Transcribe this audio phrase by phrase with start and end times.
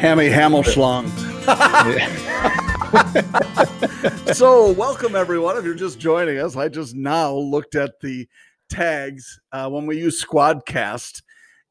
[0.00, 1.10] Hammy Hammelschlong.
[4.34, 5.58] so, welcome everyone.
[5.58, 8.26] If you're just joining us, I just now looked at the
[8.70, 9.38] tags.
[9.52, 11.20] Uh, when we use Squadcast,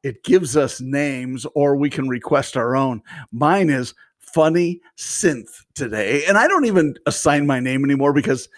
[0.04, 3.02] it gives us names or we can request our own.
[3.32, 6.24] Mine is Funny Synth today.
[6.26, 8.48] And I don't even assign my name anymore because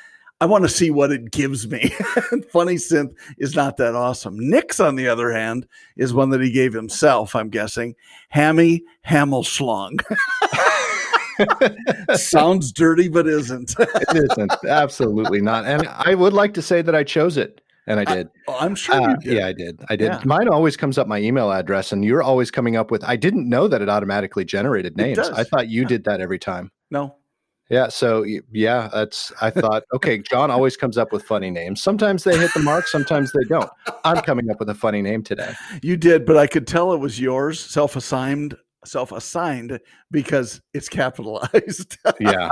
[0.43, 1.89] I want to see what it gives me.
[2.51, 4.37] Funny Synth is not that awesome.
[4.37, 7.95] Nick's, on the other hand, is one that he gave himself, I'm guessing.
[8.29, 10.03] Hammy Hammelschlong.
[12.17, 13.77] Sounds dirty, but isn't.
[13.79, 14.53] it isn't.
[14.67, 15.65] Absolutely not.
[15.65, 17.61] And I would like to say that I chose it.
[17.87, 18.29] And I did.
[18.49, 19.81] I, am sure uh, Yeah, I did.
[19.91, 20.11] I did.
[20.11, 20.23] Yeah.
[20.25, 23.05] Mine always comes up my email address, and you're always coming up with.
[23.05, 25.21] I didn't know that it automatically generated names.
[25.21, 26.73] I thought you did that every time.
[26.91, 27.15] No,
[27.73, 27.89] yeah.
[27.89, 29.33] So yeah, that's.
[29.41, 31.83] I thought, okay, Jon always comes up with funny names.
[31.83, 33.71] Sometimes they hit the mark, sometimes they don't.
[34.05, 35.55] I'm coming up with a funny name today.
[35.83, 41.97] You did, but I could tell it was yours, self-assigned, self-assigned because it's capitalized.
[42.21, 42.51] yeah,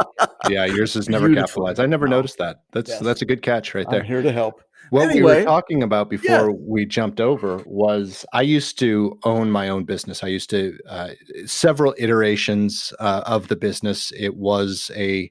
[0.49, 0.65] yeah.
[0.65, 1.49] Yours is never Beautiful.
[1.49, 1.81] capitalized.
[1.81, 2.17] I never no.
[2.17, 2.63] noticed that.
[2.73, 3.01] That's yes.
[3.01, 4.01] that's a good catch right there.
[4.01, 4.63] I'm here to help.
[4.91, 6.57] What anyway, we were talking about before yeah.
[6.59, 10.25] we jumped over was I used to own my own business.
[10.25, 11.11] I used to uh,
[11.47, 14.13] several iterations uh, of the business.
[14.19, 15.31] It was a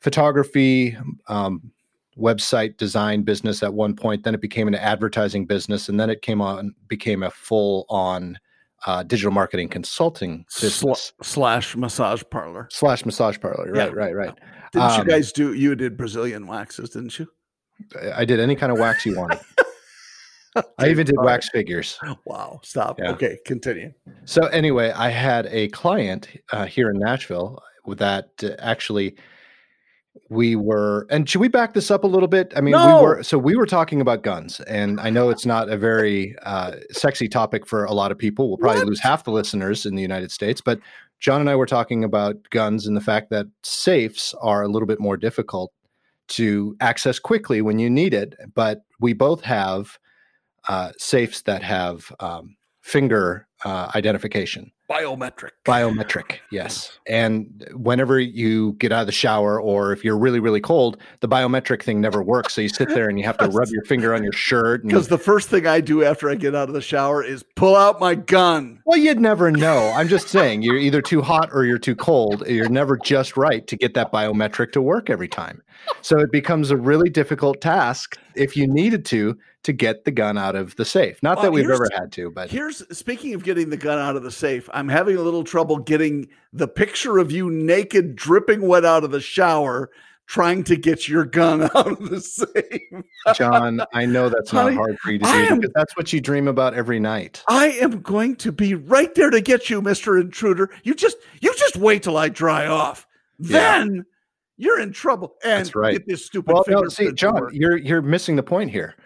[0.00, 0.96] photography
[1.28, 1.70] um,
[2.18, 4.24] website design business at one point.
[4.24, 8.36] Then it became an advertising business, and then it came on became a full on
[8.86, 13.70] uh, digital marketing consulting business slash massage parlor slash massage parlor.
[13.70, 13.94] Right, yeah.
[13.94, 14.34] right, right.
[14.72, 15.52] Didn't um, you guys do?
[15.52, 17.28] You did Brazilian waxes, didn't you?
[18.14, 19.40] I did any kind of wax you wanted.
[20.78, 21.98] I even did wax figures.
[22.26, 22.60] Wow.
[22.62, 22.98] Stop.
[22.98, 23.12] Yeah.
[23.12, 23.38] Okay.
[23.46, 23.92] Continue.
[24.24, 29.16] So, anyway, I had a client uh, here in Nashville that uh, actually
[30.28, 32.52] we were, and should we back this up a little bit?
[32.54, 32.96] I mean, no.
[32.96, 36.36] we were, so we were talking about guns, and I know it's not a very
[36.42, 38.48] uh, sexy topic for a lot of people.
[38.48, 38.88] We'll probably what?
[38.88, 40.80] lose half the listeners in the United States, but
[41.20, 44.86] Jon and I were talking about guns and the fact that safes are a little
[44.86, 45.72] bit more difficult
[46.28, 48.34] to access quickly when you need it.
[48.54, 49.98] But we both have
[50.68, 54.70] uh, safes that have um, finger uh, identification.
[54.92, 55.50] Biometric.
[55.64, 56.98] Biometric, yes.
[57.06, 61.28] And whenever you get out of the shower or if you're really, really cold, the
[61.28, 62.52] biometric thing never works.
[62.52, 64.82] So you sit there and you have to rub your finger on your shirt.
[64.82, 67.74] Because the first thing I do after I get out of the shower is pull
[67.74, 68.82] out my gun.
[68.84, 69.90] Well, you'd never know.
[69.96, 72.46] I'm just saying you're either too hot or you're too cold.
[72.46, 75.62] You're never just right to get that biometric to work every time.
[76.02, 80.36] So it becomes a really difficult task if you needed to to get the gun
[80.36, 81.22] out of the safe.
[81.22, 84.22] Not that we've ever had to, but here's speaking of getting the gun out of
[84.22, 88.84] the safe, I'm having a little trouble getting the picture of you naked, dripping wet
[88.84, 89.90] out of the shower,
[90.26, 93.04] trying to get your gun out of the safe.
[93.34, 96.20] Jon, I know that's not hard for you to do am, because that's what you
[96.20, 97.44] dream about every night.
[97.48, 100.20] I am going to be right there to get you, Mr.
[100.20, 100.70] Intruder.
[100.82, 103.06] You just you just wait till I dry off.
[103.38, 104.02] Then yeah.
[104.56, 105.34] you're in trouble.
[105.44, 105.92] And that's right.
[105.92, 108.96] get this stupid well, no, see, Jon, you're you're missing the point here.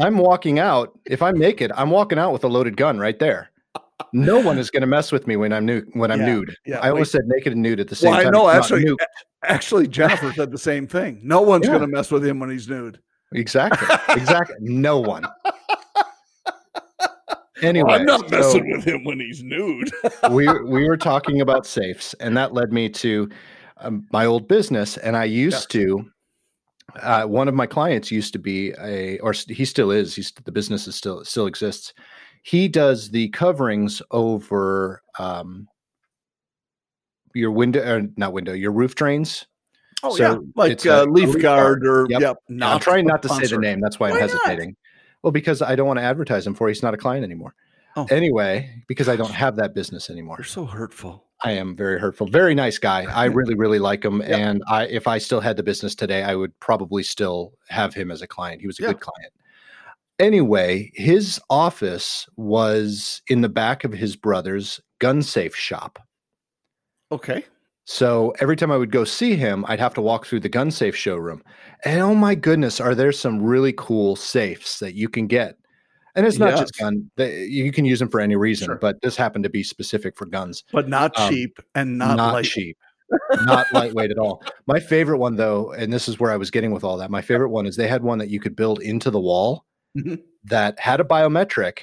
[0.00, 0.98] I'm walking out.
[1.06, 3.50] If I'm naked, I'm walking out with a loaded gun right there.
[4.12, 5.88] No one is going to mess with me when I'm nude.
[5.94, 8.20] When I'm yeah, nude, yeah, I always said naked and nude at the same well,
[8.20, 8.28] time.
[8.28, 8.48] I know.
[8.48, 8.84] Actually,
[9.42, 11.20] actually, Jennifer said the same thing.
[11.22, 11.72] No one's yeah.
[11.72, 13.00] going to mess with him when he's nude.
[13.32, 13.88] Exactly.
[14.14, 14.56] Exactly.
[14.60, 15.26] no one.
[17.62, 19.90] Anyway, well, I'm not messing so with him when he's nude.
[20.30, 23.28] we we were talking about safes, and that led me to
[23.78, 24.98] um, my old business.
[24.98, 26.06] And I used to
[26.94, 30.14] uh, one of my clients used to be a, or he still is.
[30.14, 31.92] He's the business is still still exists.
[32.42, 35.68] He does the coverings over um,
[37.34, 39.46] your window, or uh, not window, your roof drains.
[40.02, 42.20] Oh so yeah, like uh, leaf, leaf guard, guard, or yep.
[42.20, 43.80] yep I'm trying not to say the name.
[43.80, 44.68] That's why, why I'm hesitating.
[44.68, 44.76] Not?
[45.22, 46.68] Well, because I don't want to advertise him for.
[46.68, 47.54] He's not a client anymore.
[47.96, 48.06] Oh.
[48.10, 50.36] Anyway, because I don't have that business anymore.
[50.38, 51.25] You're so hurtful.
[51.44, 52.26] I am very hurtful.
[52.26, 53.04] Very nice guy.
[53.04, 54.20] I really, really like him.
[54.20, 54.30] Yep.
[54.30, 58.10] And I, if I still had the business today, I would probably still have him
[58.10, 58.60] as a client.
[58.60, 59.32] He was a good client.
[60.18, 65.98] Anyway, his office was in the back of his brother's gun safe shop.
[67.12, 67.44] Okay.
[67.84, 70.70] So every time I would go see him, I'd have to walk through the gun
[70.70, 71.42] safe showroom.
[71.84, 75.56] And oh my goodness, are there some really cool safes that you can get
[76.16, 76.60] and it's not yes.
[76.60, 78.66] just gun; you can use them for any reason.
[78.66, 78.76] Sure.
[78.76, 82.44] But this happened to be specific for guns, but not um, cheap and not, not
[82.44, 82.78] cheap,
[83.44, 84.42] not lightweight at all.
[84.66, 87.10] My favorite one, though, and this is where I was getting with all that.
[87.10, 89.64] My favorite one is they had one that you could build into the wall
[89.96, 90.16] mm-hmm.
[90.44, 91.80] that had a biometric.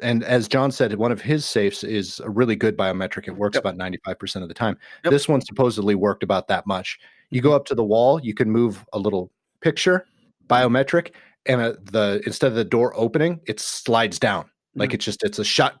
[0.00, 3.28] And as Jon said, one of his safes is a really good biometric.
[3.28, 3.64] It works yep.
[3.64, 4.76] about 95% of the time.
[5.04, 5.10] Yep.
[5.12, 6.98] This one supposedly worked about that much.
[7.30, 7.56] You go mm-hmm.
[7.56, 9.30] up to the wall, you can move a little
[9.60, 10.06] picture,
[10.48, 11.12] biometric,
[11.46, 14.50] and a, the instead of the door opening, it slides down.
[14.74, 14.94] Like mm-hmm.
[14.96, 15.80] it's just it's a shot.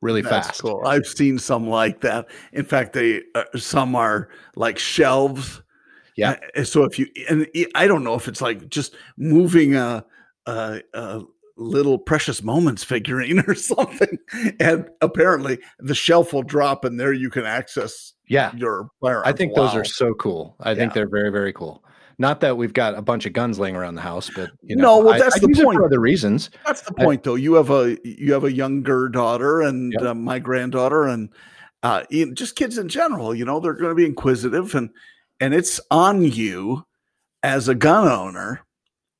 [0.00, 0.62] really That's fast.
[0.62, 0.82] cool.
[0.86, 2.26] I've seen some like that.
[2.52, 5.62] In fact, they uh, some are like shelves.
[6.16, 6.36] Yeah.
[6.56, 10.04] Uh, So if you and I don't know if it's like just moving a
[10.46, 11.22] a, a
[11.56, 14.18] little precious moments figurine or something,
[14.60, 18.54] and apparently the shelf will drop, and there you can access Yeah.
[18.54, 19.26] your firearms.
[19.28, 20.56] I think those are so cool.
[20.60, 21.82] I think they're very, very cool.
[22.20, 24.82] Not that we've got a bunch of guns laying around the house, but you know,
[24.82, 25.76] No, well, that's I the it point.
[25.76, 26.50] for other reasons.
[26.66, 27.36] That's the I- point, though.
[27.36, 30.02] You have a you have a younger daughter and Yep.
[30.02, 31.28] uh, my granddaughter, and
[31.84, 32.02] uh,
[32.34, 33.34] just kids in general.
[33.34, 34.90] You know, they're going to be inquisitive, and
[35.38, 36.84] and it's on you
[37.44, 38.62] as a gun owner,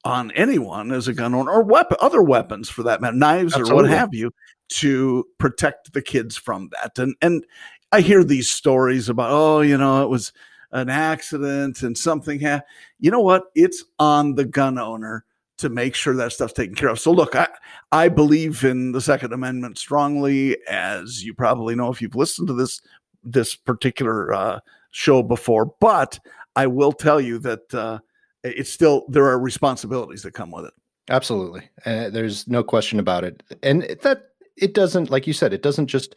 [0.05, 3.73] on anyone as a gun owner, or weapon, other weapons for that matter, knives or
[3.73, 4.33] what have you,
[4.71, 6.99] to protect the kids from that.
[6.99, 7.47] And and
[7.93, 10.33] I hear these stories about, oh, you know, it was
[10.73, 12.69] an accident and something happened.
[12.99, 13.44] You know what?
[13.55, 15.25] It's on the gun owner
[15.59, 17.00] to make sure that stuff's taken care of.
[17.00, 17.49] So look, I
[17.93, 22.55] I believe in the Second Amendment strongly, as you probably know if you've listened to
[22.55, 22.81] this
[23.25, 24.61] this particular uh,
[24.91, 25.75] show before.
[25.81, 26.19] But
[26.56, 27.99] I will tell you that uh,
[28.44, 30.75] it's still there are responsibilities that come with it.
[31.11, 31.69] Absolutely.
[31.87, 33.43] Uh, there's no question about it.
[33.62, 36.17] And that it doesn't, like you said, it doesn't just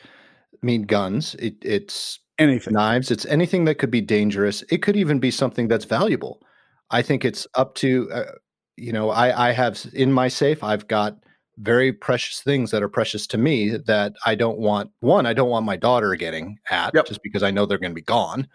[0.62, 1.36] mean guns.
[1.36, 2.74] It, it's Anything.
[2.74, 3.12] knives.
[3.12, 4.64] It's anything that could be dangerous.
[4.70, 6.42] It could even be something that's valuable.
[6.90, 8.32] I think it's up to, uh,
[8.78, 11.18] you know, I, I have in my safe, I've got
[11.58, 14.90] very precious things that are precious to me that I don't want.
[15.02, 17.06] One, I don't want my daughter getting at Yep.
[17.06, 18.48] just because I know they're going to be gone.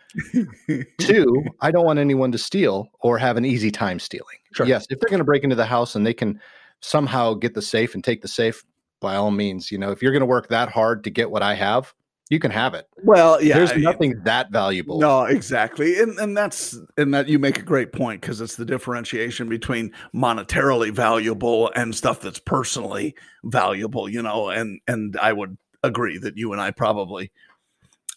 [0.98, 4.38] Two, I don't want anyone to steal or have an easy time stealing.
[4.52, 4.66] Sure.
[4.66, 6.40] Yes, if they're going to break into the house and they can
[6.80, 8.64] somehow get the safe and take the safe,
[9.00, 11.42] by all means, you know, if you're going to work that hard to get what
[11.42, 11.94] I have,
[12.28, 12.87] you can have it.
[13.05, 13.56] well, yeah.
[13.56, 14.99] There's I mean, nothing that valuable.
[15.00, 18.64] No, exactly, and and that's and that you make a great point because it's the
[18.64, 23.14] differentiation between monetarily valuable and stuff that's personally
[23.44, 24.08] valuable.
[24.08, 27.31] You know, and and I would agree that you and I probably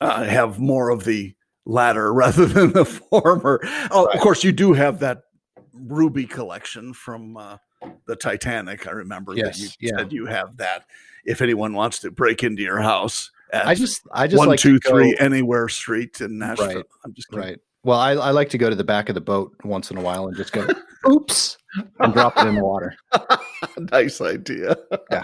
[0.01, 1.35] uh, have more of the
[1.65, 3.59] latter rather than the former.
[3.91, 4.15] Oh, Right.
[4.15, 5.21] of course, you do have that
[5.73, 7.57] ruby collection from uh,
[8.07, 8.87] the Titanic.
[8.87, 9.97] I remember that you Yes, yeah.
[9.97, 10.85] said you have that.
[11.25, 14.79] If anyone wants to break into your house, I just, I just one like two
[14.79, 16.67] three anywhere street in Nashville.
[16.67, 17.45] Right, I'm just kidding.
[17.45, 17.59] Right.
[17.83, 20.01] Well, I, I like to go to the back of the boat once in a
[20.01, 20.67] while and just go,
[21.09, 21.57] oops,
[21.99, 22.93] and drop it in the water.
[23.91, 24.75] nice idea.
[25.09, 25.23] Yeah.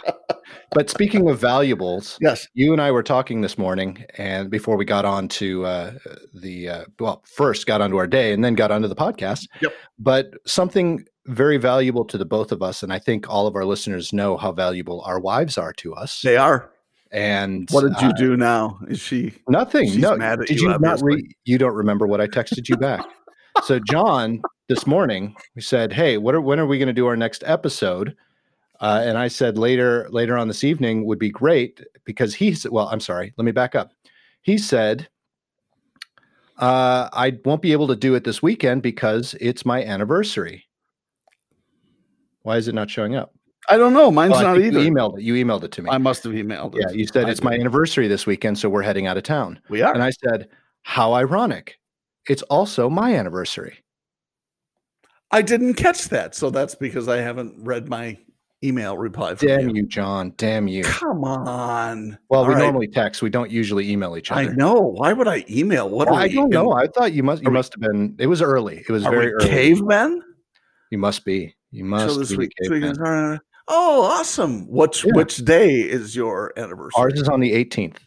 [0.72, 2.48] But speaking of valuables, Yes.
[2.54, 5.94] you and I were talking this morning, and before we got on to uh,
[6.34, 9.48] the uh, well, first got onto our day, and then got onto the podcast.
[9.62, 9.74] Yep.
[10.00, 13.66] But something very valuable to the both of us, and I think all of our
[13.66, 16.22] listeners know how valuable our wives are to us.
[16.22, 16.72] They are.
[17.16, 18.78] And What did you uh, do now?
[18.90, 19.88] Is she Nothing.
[19.88, 20.18] She's no.
[20.18, 21.26] mad at did you, you, not read?
[21.46, 23.06] You don't remember what I texted you back.
[23.64, 27.08] so Jon, this morning, we said, "Hey, what are when are we going to do
[27.08, 28.18] our next episode?"
[28.82, 32.72] Uh, and I said later later on this evening would be great because he said,
[32.72, 33.34] "Well, I'm sorry.
[33.38, 33.92] Let me back up."
[34.42, 35.08] He said,
[36.58, 40.66] uh, "I won't be able to do it this weekend because it's my anniversary."
[42.42, 43.35] Why is it not showing up?
[43.70, 44.12] I don't know.
[44.12, 44.80] Mine's I not either.
[44.82, 45.24] You emailed it.
[45.24, 45.90] You emailed it to me.
[45.90, 46.82] I must have emailed it.
[46.88, 49.60] yeah, you said I it's my anniversary this weekend, so we're heading out of town.
[49.70, 49.94] We are.
[49.94, 50.50] And I said,
[50.84, 51.80] How ironic.
[52.28, 53.78] It's also my anniversary.
[55.32, 56.36] I didn't catch that.
[56.36, 58.18] So that's because I haven't read my
[58.64, 59.76] email reply from Damn you.
[59.76, 60.34] you, Jon.
[60.38, 60.84] Damn you.
[60.84, 62.18] Come on.
[62.30, 62.64] Well, All we right.
[62.64, 63.22] normally text.
[63.22, 64.42] We don't usually email each other.
[64.42, 64.76] I know.
[64.80, 65.90] Why would I email?
[65.90, 66.72] What Well, I don't know.
[66.72, 68.84] I thought you must you must have been it was early.
[68.88, 69.48] It was very early.
[69.50, 70.22] cavemen?
[70.92, 71.56] You must be.
[71.72, 72.54] You must so this be week,
[73.68, 73.90] this caveman.
[73.90, 74.68] week is our- Oh, awesome.
[74.68, 75.12] Which Yeah.
[75.16, 76.92] which day is your anniversary?
[76.98, 77.98] Ours is on the 18th.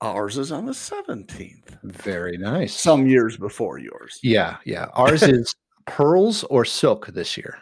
[0.00, 1.76] Ours is on the 17th.
[1.84, 2.74] Very nice.
[2.74, 4.18] Some years before yours.
[4.22, 4.86] yeah, yeah.
[4.94, 5.54] Ours is
[5.86, 7.58] pearls or silk this year.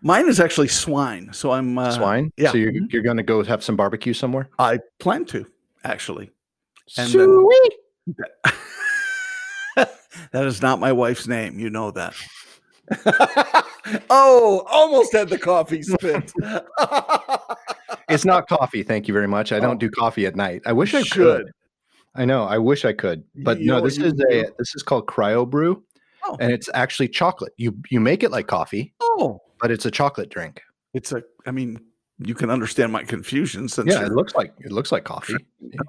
[0.00, 1.30] Mine is actually swine.
[1.32, 2.30] So I'm uh, Swine.
[2.36, 2.50] yeah.
[2.52, 4.48] So you're you're going to go have some barbecue somewhere.
[4.58, 5.46] I plan to
[5.82, 6.30] actually.
[6.98, 7.74] And Sweet.
[9.76, 11.58] that is not my wife's name.
[11.58, 12.14] You know that.
[14.10, 16.32] oh, almost had the coffee spit.
[18.10, 18.82] It's not coffee.
[18.82, 19.50] Thank you very much.
[19.50, 20.60] I don't do coffee at night.
[20.66, 21.16] I wish I Should.
[21.46, 21.52] could.
[22.14, 22.44] I know.
[22.44, 23.80] I wish I could, but You no.
[23.80, 25.82] This is a this is called Crio Bru,
[26.22, 26.36] Oh.
[26.38, 27.54] and it's actually chocolate.
[27.56, 30.60] You you make it like coffee, oh, but it's a chocolate drink.
[30.92, 31.22] it's a.
[31.46, 31.80] I mean,
[32.18, 35.36] you can understand my confusion since Yeah, it looks like it looks like coffee.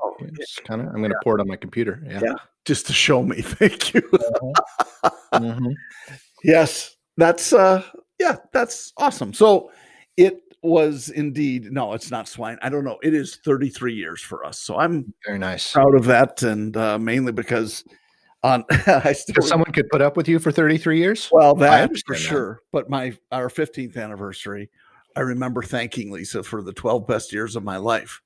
[0.01, 0.87] Oh, It's kind of.
[0.87, 2.01] I'm going to pour it on my computer.
[2.07, 2.21] Yeah.
[2.23, 2.35] Yeah.
[2.63, 3.41] just to show me.
[3.41, 4.01] Thank you.
[5.33, 5.73] Mhm.
[6.45, 7.83] Yes, that's uh,
[8.19, 9.33] yeah, that's awesome.
[9.33, 9.71] So
[10.17, 12.57] it was indeed no, it's not swine.
[12.61, 12.97] I don't know.
[13.03, 14.59] It is 33 years for us.
[14.59, 15.71] So I'm Very nice.
[15.73, 17.83] proud of that, and uh, mainly because
[18.43, 21.29] on I still Because someone could put up with you for 33 years.
[21.31, 22.19] well that for that.
[22.19, 22.61] sure.
[22.71, 24.69] But my our 15th anniversary,
[25.15, 28.21] I remember thanking Lisa for the 12 best years of my life.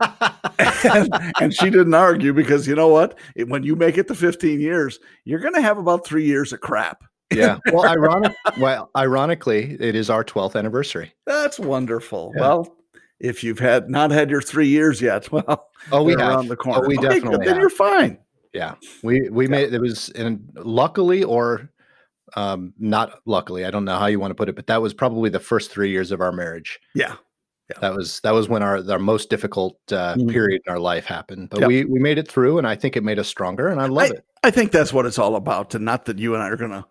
[0.84, 1.08] and,
[1.40, 3.18] and, she didn't argue because you know what?
[3.34, 6.52] It, when you make it to 15 years, you're going to have about three years
[6.52, 7.02] of crap.
[7.32, 7.58] Yeah.
[7.72, 11.12] Well, ironic, well, ironically, it is our 12th anniversary.
[11.26, 12.32] That's wonderful.
[12.34, 12.42] Yeah.
[12.42, 12.76] Well,
[13.18, 16.20] if you've had not had your three years yet, well, oh, we have.
[16.20, 16.84] around the corner.
[16.84, 17.46] Oh, we okay, definitely.
[17.46, 18.18] Then you're fine.
[18.52, 19.50] Yeah, we we yeah.
[19.50, 21.70] made it was and luckily or
[22.36, 24.94] um not luckily, I don't know how you want to put it, but that was
[24.94, 26.80] probably the first three years of our marriage.
[26.94, 27.16] Yeah.
[27.70, 27.78] Yeah.
[27.80, 30.28] That was that was when our our most difficult uh, mm-hmm.
[30.28, 33.02] period in our life happened, but we we made it through, and I think it
[33.02, 34.24] made us stronger, and I love I, it.
[34.44, 36.70] I think that's what it's all about, and not that you and I are going
[36.70, 36.84] to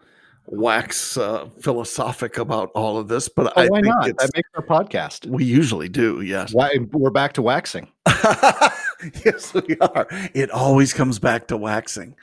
[0.48, 4.05] wax uh, philosophic about all of this, but oh, I why not?
[4.17, 5.25] That makes our podcast.
[5.27, 6.53] We usually do, yes.
[6.53, 7.88] Why we're back to waxing?
[9.25, 10.08] yes, we are.
[10.34, 12.15] It always comes back to waxing.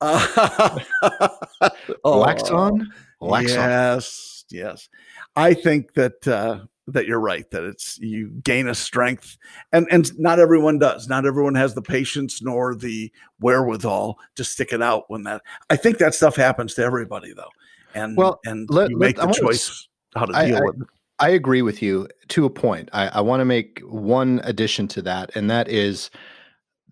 [0.00, 0.78] Uh,
[2.04, 4.56] wax on, wax yes, on.
[4.58, 4.88] yes.
[5.34, 9.36] I think that uh, that you're right that it's you gain a strength
[9.72, 14.72] and and not everyone does not everyone has the patience nor the wherewithal to stick
[14.72, 17.50] it out when that i think that stuff happens to everybody though
[17.94, 20.80] and well and let, you make let, the choice to, how to deal I, with
[20.80, 20.88] it
[21.18, 22.90] I agree with you to a point.
[22.92, 26.10] I, I want to make one addition to that, and that is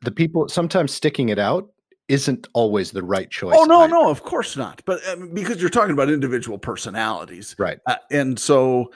[0.00, 1.68] the people sometimes sticking it out
[2.08, 3.54] isn't always the right choice.
[3.58, 3.92] Oh no, either.
[3.94, 4.82] no, of course not.
[4.84, 7.78] But um, because you're talking about individual personalities, right?
[7.86, 8.90] Uh, and so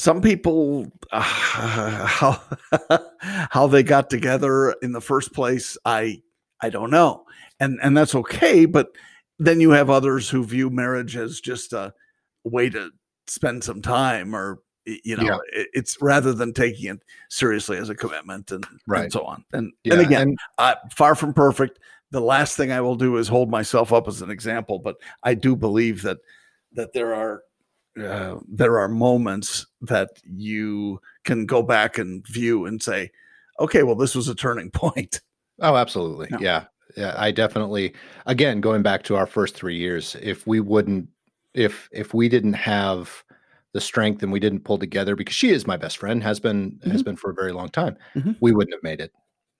[0.00, 2.40] some people uh, how
[3.50, 6.20] how they got together in the first place i
[6.62, 7.22] i don't know
[7.60, 8.88] and and that's okay but
[9.38, 11.92] then you have others who view marriage as just a
[12.44, 12.90] way to
[13.26, 15.64] spend some time or you know yeah.
[15.74, 19.04] it's rather than taking it seriously as a commitment and, right.
[19.04, 19.92] and so on and yeah.
[19.92, 21.78] and again and, uh, far from perfect
[22.10, 25.34] the last thing i will do is hold myself up as an example but i
[25.34, 26.18] do believe that
[26.72, 27.42] that there are
[27.98, 33.10] uh, there are moments that you can go back and view and say,
[33.58, 35.20] okay, well, this was a turning point.
[35.60, 36.28] Oh, absolutely.
[36.30, 36.38] No.
[36.38, 36.64] Yeah.
[36.96, 37.14] Yeah.
[37.16, 37.94] I definitely,
[38.26, 41.08] again, going back to our first three years, if we wouldn't,
[41.54, 43.24] if, if we didn't have
[43.72, 46.72] the strength and we didn't pull together because she is my best friend, has been,
[46.72, 46.90] mm-hmm.
[46.90, 48.32] has been for a very long time, mm-hmm.
[48.40, 49.12] we wouldn't have made it.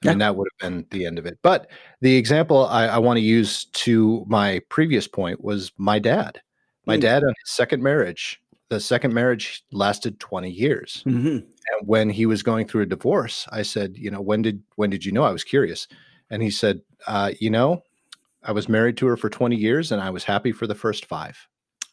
[0.02, 0.12] Yeah.
[0.12, 1.38] And that would have been the end of it.
[1.42, 6.40] But the example I, I want to use to my previous point was my dad.
[6.86, 7.02] My mm.
[7.02, 8.40] dad on his second marriage,
[8.70, 11.02] the second marriage lasted 20 years.
[11.06, 11.28] Mm-hmm.
[11.28, 14.88] And when he was going through a divorce, I said, you know, when did when
[14.88, 15.24] did you know?
[15.24, 15.86] I was curious.
[16.30, 17.82] And he said, uh, you know,
[18.42, 21.04] I was married to her for 20 years and I was happy for the first
[21.04, 21.46] 5.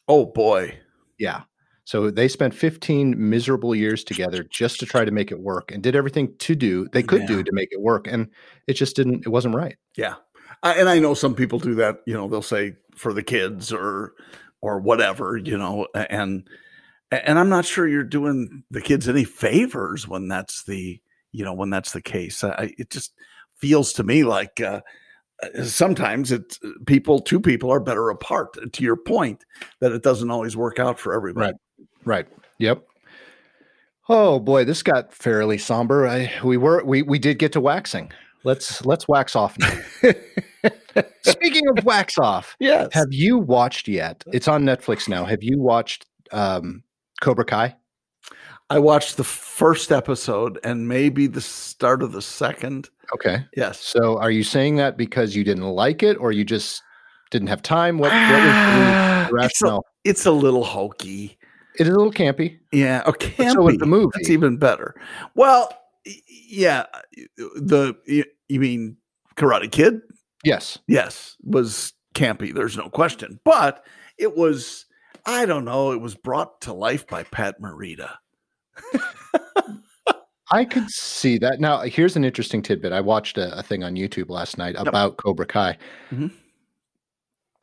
[0.08, 0.78] Oh boy.
[1.18, 1.42] Yeah.
[1.88, 5.82] So they spent 15 miserable years together just to try to make it work and
[5.82, 7.28] did everything to do they could yeah.
[7.28, 8.28] do to make it work and
[8.68, 9.78] it just didn't it wasn't right.
[9.96, 10.16] Yeah.
[10.64, 13.72] I, and I know some people do that, you know, they'll say for the kids
[13.72, 14.16] or
[14.60, 16.46] or whatever, you know, and
[17.10, 21.00] and I'm not sure you're doing the kids any favors when that's the
[21.32, 22.44] you know when that's the case.
[22.44, 23.14] I, it just
[23.56, 24.82] feels to me like uh,
[25.42, 28.58] uh sometimes it's uh, people two people are better apart.
[28.74, 29.46] To your point
[29.80, 31.54] that it doesn't always work out for everybody.
[31.54, 31.56] Right.
[32.08, 32.26] Right.
[32.60, 32.88] Yep.
[34.08, 36.08] Oh boy, this got fairly somber.
[36.08, 38.14] I, we were we we did get to waxing.
[38.46, 39.78] Let's let's wax off now.
[41.24, 42.88] Speaking of wax off, yes.
[42.94, 44.24] Have you watched yet?
[44.28, 45.26] It's on Netflix now.
[45.26, 46.82] Have you watched um,
[47.20, 47.76] Cobra Kai?
[48.70, 52.90] I watched the first episode and maybe the start of the second.
[53.14, 53.46] Okay.
[53.58, 53.82] Yes.
[53.82, 56.82] So are you saying that because you didn't like it or you just
[57.32, 57.98] didn't have time?
[57.98, 59.84] What, what was the rationale?
[60.06, 61.37] It's a, it's a little hokey.
[61.80, 62.58] It is a little campy.
[62.72, 63.04] Yeah.
[63.06, 63.54] Oh, campy.
[63.54, 64.12] So the movie.
[64.16, 64.96] That's even better.
[65.36, 65.72] Well,
[66.48, 66.86] yeah.
[67.38, 68.98] The you, you mean
[69.36, 70.02] Karate Kid?
[70.44, 70.80] Yes.
[70.88, 71.36] Yes.
[71.44, 72.54] Was campy.
[72.54, 73.40] There's no question.
[73.44, 73.86] But
[74.18, 74.86] it was,
[75.26, 78.16] I don't know, it was brought to life by Pat Morita.
[80.52, 81.60] I could see that.
[81.60, 82.94] Now, here's an interesting tidbit.
[82.94, 85.18] I watched a, a thing on YouTube last night about.
[85.18, 85.78] Cobra Kai.
[86.12, 86.28] Mm-hmm.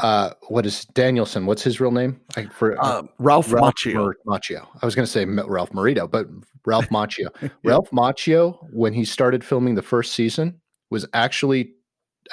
[0.00, 1.46] Uh, what is Daniel-san?
[1.46, 2.20] What's his real name?
[2.36, 4.12] I, for uh, uh, Ralph, Ralph Macchio.
[4.26, 4.66] Macchio.
[4.82, 6.26] I was going to say Ralph Morito, but
[6.66, 7.28] Ralph Macchio.
[7.40, 7.48] yeah.
[7.62, 10.60] Ralph Macchio, when he started filming the first season,
[10.90, 11.74] was actually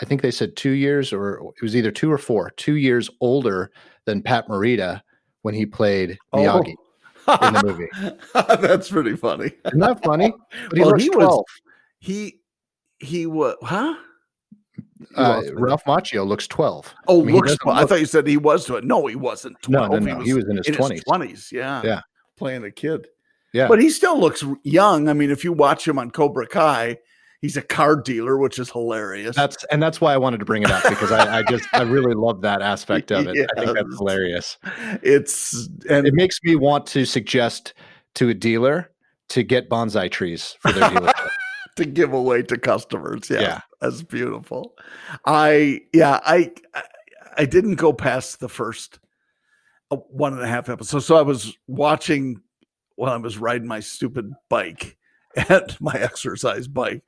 [0.02, 3.10] I think they said two years, or it was either two or four, two years
[3.20, 3.72] older
[4.06, 5.02] than Pat Morita
[5.42, 6.76] when he played Miyagi
[7.28, 7.48] oh.
[7.48, 8.16] in the movie.
[8.62, 9.52] That's pretty funny.
[9.66, 10.34] Isn't that funny?
[10.70, 11.30] But he, well, he 12.
[11.30, 11.46] was
[12.00, 12.40] he
[13.00, 13.96] he was huh?
[15.16, 16.94] Uh, Ralph Macchio looks 12.
[17.08, 17.78] Oh, I mean, looks 12.
[17.78, 18.84] Look, I thought you said he was 12.
[18.84, 19.92] No, he wasn't 12.
[19.92, 20.12] No, no, no.
[20.12, 20.92] He was, he was in his in 20s.
[20.92, 21.82] His 20s, yeah.
[21.84, 22.02] Yeah.
[22.38, 23.08] Playing a kid.
[23.54, 23.68] Yeah.
[23.68, 25.10] But he still looks young.
[25.10, 26.98] I mean, if you watch him on Cobra Kai,
[27.42, 29.36] he's a card dealer, which is hilarious.
[29.36, 31.82] That's and that's why I wanted to bring it up because I, I just I
[31.82, 33.36] really love that aspect of it.
[33.36, 33.50] Yes.
[33.58, 34.58] I think that's hilarious.
[35.04, 37.74] It's and it makes me want to suggest
[38.16, 38.92] to a dealer
[39.30, 41.30] to get bonsai trees for their dealership.
[41.76, 43.30] to give away to customers.
[43.30, 44.76] Yeah, yeah, that's beautiful.
[45.26, 46.52] I yeah, I
[47.38, 49.00] I didn't go past the first
[49.90, 51.06] uh, one and a half episodes.
[51.06, 52.42] So I was watching
[52.96, 54.98] while I was riding my stupid bike
[55.50, 57.04] and my exercise bike,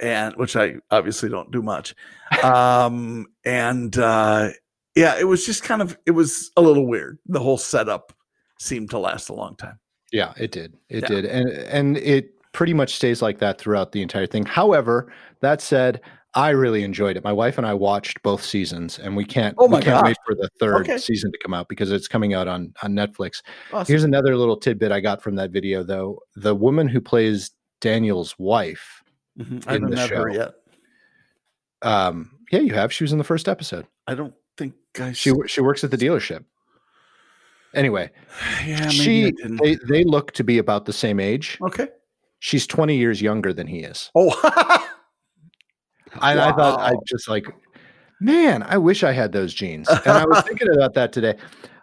[0.00, 1.94] and which I obviously don't do much.
[2.42, 4.50] Um, and uh,
[4.94, 7.18] yeah, it was just kind of it was a little weird.
[7.26, 8.12] The whole setup
[8.58, 9.78] seemed to last a long time.
[10.12, 10.76] Yeah, it did.
[10.88, 11.08] It yeah.
[11.08, 14.46] did, and and it pretty much stays like that throughout the entire thing.
[14.46, 16.00] However, that said,
[16.34, 17.22] I really enjoyed it.
[17.22, 19.54] My wife and I watched both seasons, and we can't.
[19.58, 20.98] Oh my we can't wait for the third okay.
[20.98, 23.42] season to come out because it's coming out on on Netflix.
[23.72, 23.92] Awesome.
[23.92, 26.20] Here's another little tidbit I got from that video, though.
[26.34, 29.02] The woman who plays Daniel's wife
[29.38, 29.58] mm-hmm.
[29.68, 30.54] I haven't met show, her yet.
[31.82, 32.92] Um, yeah, you have.
[32.92, 33.86] She was in the first episode.
[34.06, 35.12] I don't think I.
[35.12, 36.44] She she works at the dealership.
[37.74, 38.10] Anyway,
[38.66, 39.32] yeah, she
[39.62, 41.58] they, they look to be about the same age.
[41.62, 41.88] Okay,
[42.44, 44.10] she's twenty years younger than he is.
[44.14, 44.30] Oh.
[46.20, 46.48] I, wow.
[46.48, 47.46] I thought I just like,
[48.20, 49.88] man, I wish I had those genes.
[49.88, 51.34] And I was thinking about that today.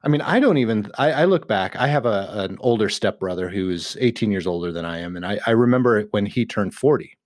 [0.03, 0.89] I mean, I don't even.
[0.97, 1.75] I, I look back.
[1.75, 5.39] I have a, an older stepbrother who's 18 years older than I am, and I,
[5.45, 7.17] I remember when he turned 40.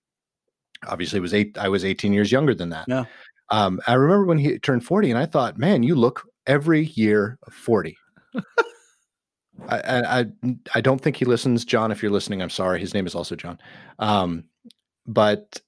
[0.87, 1.57] Obviously, it was eight.
[1.57, 2.85] I was 18 years younger than that.
[2.87, 3.05] Yeah.
[3.51, 7.37] Um, I remember when he turned 40, and I thought, man, you look every year
[7.51, 7.97] 40.
[9.67, 10.25] I, I
[10.75, 11.91] I don't think he listens, John.
[11.91, 12.79] If you're listening, I'm sorry.
[12.79, 13.57] His name is also John.
[13.99, 14.45] Um,
[15.07, 15.61] but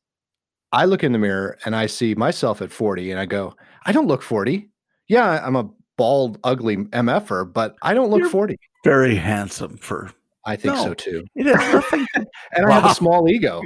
[0.71, 3.91] I look in the mirror and I see myself at 40 and I go, I
[3.91, 4.69] don't look 40.
[5.07, 8.57] Yeah, I'm a bald, ugly MFer, but I don't look You're 40.
[8.83, 10.11] Very handsome for.
[10.45, 11.25] I think no, so too.
[11.35, 12.05] It is nothing.
[12.15, 12.25] and
[12.65, 12.69] wow.
[12.69, 13.61] I have a small ego.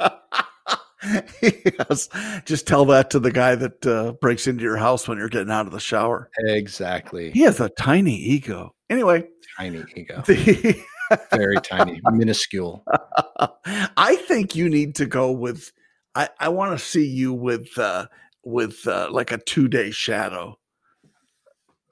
[1.42, 2.08] yes.
[2.44, 5.50] Just tell that to the guy that uh, breaks into your house when you're getting
[5.50, 6.30] out of the shower.
[6.38, 7.30] Exactly.
[7.30, 8.74] He has a tiny ego.
[8.90, 9.26] Anyway,
[9.58, 10.22] tiny ego.
[10.26, 10.84] The-
[11.30, 12.84] Very tiny, minuscule.
[13.96, 15.72] I think you need to go with
[16.18, 18.06] I, I want to see you with uh,
[18.44, 20.58] with uh, like a two day shadow.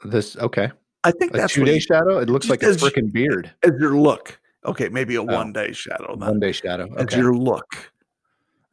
[0.05, 0.73] This okay.
[1.05, 2.19] I think a that's two day shadow.
[2.19, 3.53] It looks like a freaking beard.
[3.63, 4.41] As your look.
[4.65, 6.17] Okay, maybe a oh, one day shadow.
[6.17, 6.29] Then.
[6.29, 6.85] One day shadow.
[6.85, 7.05] Okay.
[7.05, 7.93] As your look.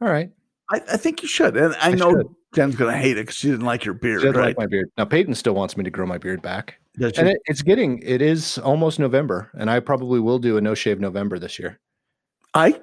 [0.00, 0.32] All right.
[0.72, 2.26] I, I think you should, and I, I know should.
[2.54, 4.22] Jen's going to hate it because she didn't like your beard.
[4.22, 4.48] She doesn't right?
[4.48, 4.90] like my beard.
[4.98, 8.00] Now Peyton still wants me to grow my beard back, and it, it's getting.
[8.02, 11.80] It is almost November, and I probably will do a no shave November this year.
[12.54, 12.80] I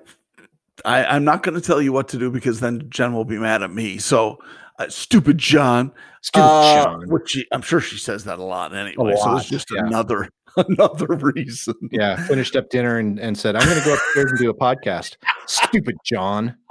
[0.86, 3.38] I, am not going to tell you what to do because then Jen will be
[3.38, 3.97] mad at me.
[3.97, 4.39] So,
[4.80, 7.10] uh, stupid Jon, stupid uh, Jon.
[7.10, 9.13] Which she, I'm sure she says that a lot anyway.
[9.13, 9.86] A lot, so it's just yeah.
[9.86, 11.76] another another reason.
[11.91, 14.54] Yeah, finished up dinner and, and said, "I'm going to go upstairs and do a
[14.54, 16.56] podcast." stupid Jon.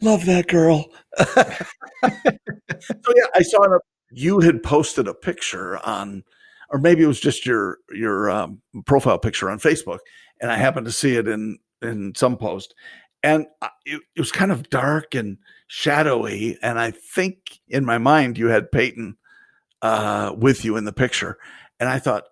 [0.00, 0.86] Love that girl.
[1.18, 1.34] so
[3.16, 3.78] yeah, I saw a,
[4.10, 6.24] you had posted a picture on,
[6.70, 9.98] or maybe it was just your your um, profile picture on Facebook
[10.40, 12.74] and I happened to see it in in some post,
[13.22, 13.46] and
[13.84, 16.58] it, it, was kind of dark and shadowy.
[16.62, 19.16] And I think in my mind you had Peyton
[19.80, 21.38] uh, with you in the picture,
[21.78, 22.24] and I thought,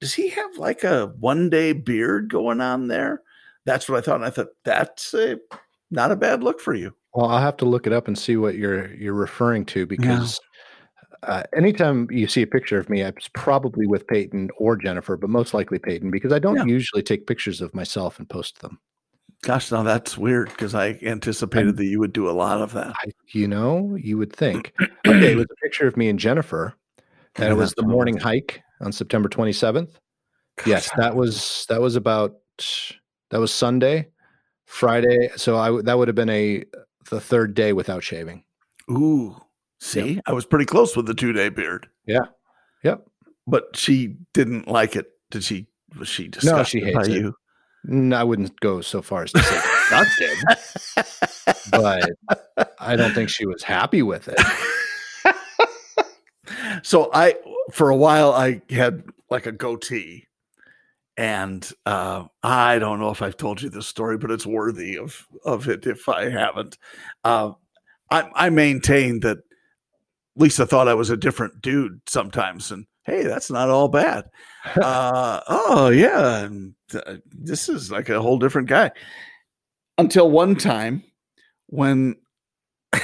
[0.00, 3.22] does he have like a one day beard going on there?
[3.64, 5.38] That's what I thought, and I thought that's a,
[5.90, 6.94] not a bad look for you.
[7.14, 10.40] Well, I'll have to look it up and see what you're you're referring to because
[11.26, 15.30] uh, anytime you see a picture of me, it's probably with Peyton or Jennifer, but
[15.30, 16.64] most likely Peyton because I don't yeah.
[16.64, 18.78] usually take pictures of myself and post them.
[19.42, 22.72] Gosh, now that's weird because I anticipated I'm, that you would do a lot of
[22.72, 22.94] that.
[23.04, 24.72] I, you know, you would think.
[25.06, 26.74] okay, it was a picture of me and Jennifer,
[27.36, 29.90] and it was the morning hike on September 27th.
[30.56, 32.36] Gosh, yes, that was that was about
[33.30, 34.08] that was Sunday,
[34.64, 35.28] Friday.
[35.36, 36.64] So I that would have been a
[37.10, 38.44] the third day without shaving.
[38.90, 39.36] Ooh,
[39.80, 40.24] See, yep.
[40.26, 41.88] I was pretty close with the two day beard.
[42.06, 42.26] Yeah.
[42.82, 43.06] Yep.
[43.46, 45.06] But she didn't like it.
[45.30, 45.66] Did she?
[45.98, 47.14] Was she disgusted no, she hates it.
[47.14, 47.34] you?
[47.84, 49.60] No, I wouldn't go so far as to say
[49.90, 50.38] disgusted,
[51.70, 54.40] but I don't think she was happy with it.
[56.82, 57.34] so I,
[57.72, 60.26] for a while, I had like a goatee,
[61.16, 65.26] and uh, I don't know if I've told you this story, but it's worthy of
[65.44, 66.78] of it if I haven't.
[67.22, 67.52] Uh,
[68.10, 69.38] I, I maintain that
[70.36, 74.24] Lisa thought I was a different dude sometimes, and hey, that's not all bad.
[74.76, 76.48] uh, oh yeah,
[76.94, 78.90] uh, this is like a whole different guy.
[79.96, 81.04] Until one time
[81.66, 82.16] when
[82.92, 83.00] I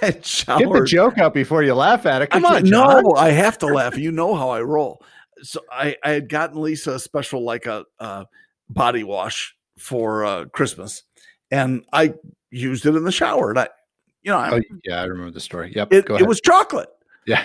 [0.00, 0.60] had showered.
[0.60, 2.30] Get the joke out before you laugh at it.
[2.30, 3.96] Come on, no, I have to laugh.
[3.96, 5.02] You know how I roll.
[5.42, 8.26] So I, I had gotten Lisa a special like a, a
[8.70, 11.02] body wash for uh, Christmas,
[11.50, 12.14] and I
[12.50, 13.50] used it in the shower.
[13.50, 13.68] And I
[14.26, 15.72] you know, oh, yeah, I remember the story.
[15.74, 15.92] Yep.
[15.92, 16.88] It, it was chocolate.
[17.28, 17.44] Yeah.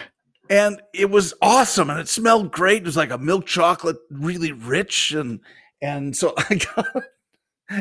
[0.49, 2.81] And it was awesome and it smelled great.
[2.81, 5.11] It was like a milk chocolate, really rich.
[5.11, 5.39] And
[5.81, 6.87] And so I got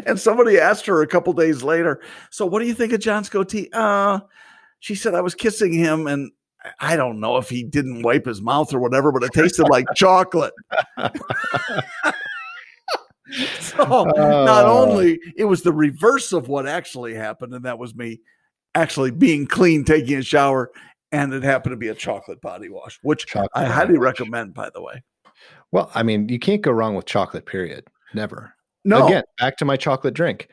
[0.06, 3.28] and somebody asked her a couple days later, so what do you think of Jon's
[3.30, 3.70] goatee?
[3.72, 4.20] Uh,
[4.80, 6.30] she said I was kissing him and
[6.78, 9.86] I don't know if he didn't wipe his mouth or whatever, but it tasted like
[9.96, 10.52] chocolate.
[13.60, 14.82] so not Oh.
[14.90, 18.20] only it was the reverse of what actually happened, and that was me
[18.74, 20.70] actually being clean, taking a shower,
[21.12, 24.04] and it happened to be a chocolate body wash, which Chocolate I highly wash.
[24.04, 25.02] recommend, by the way.
[25.72, 27.46] Well, I mean, you can't go wrong with chocolate.
[27.46, 27.86] Period.
[28.14, 28.52] Never.
[28.84, 30.48] No, Again, back to my chocolate drink.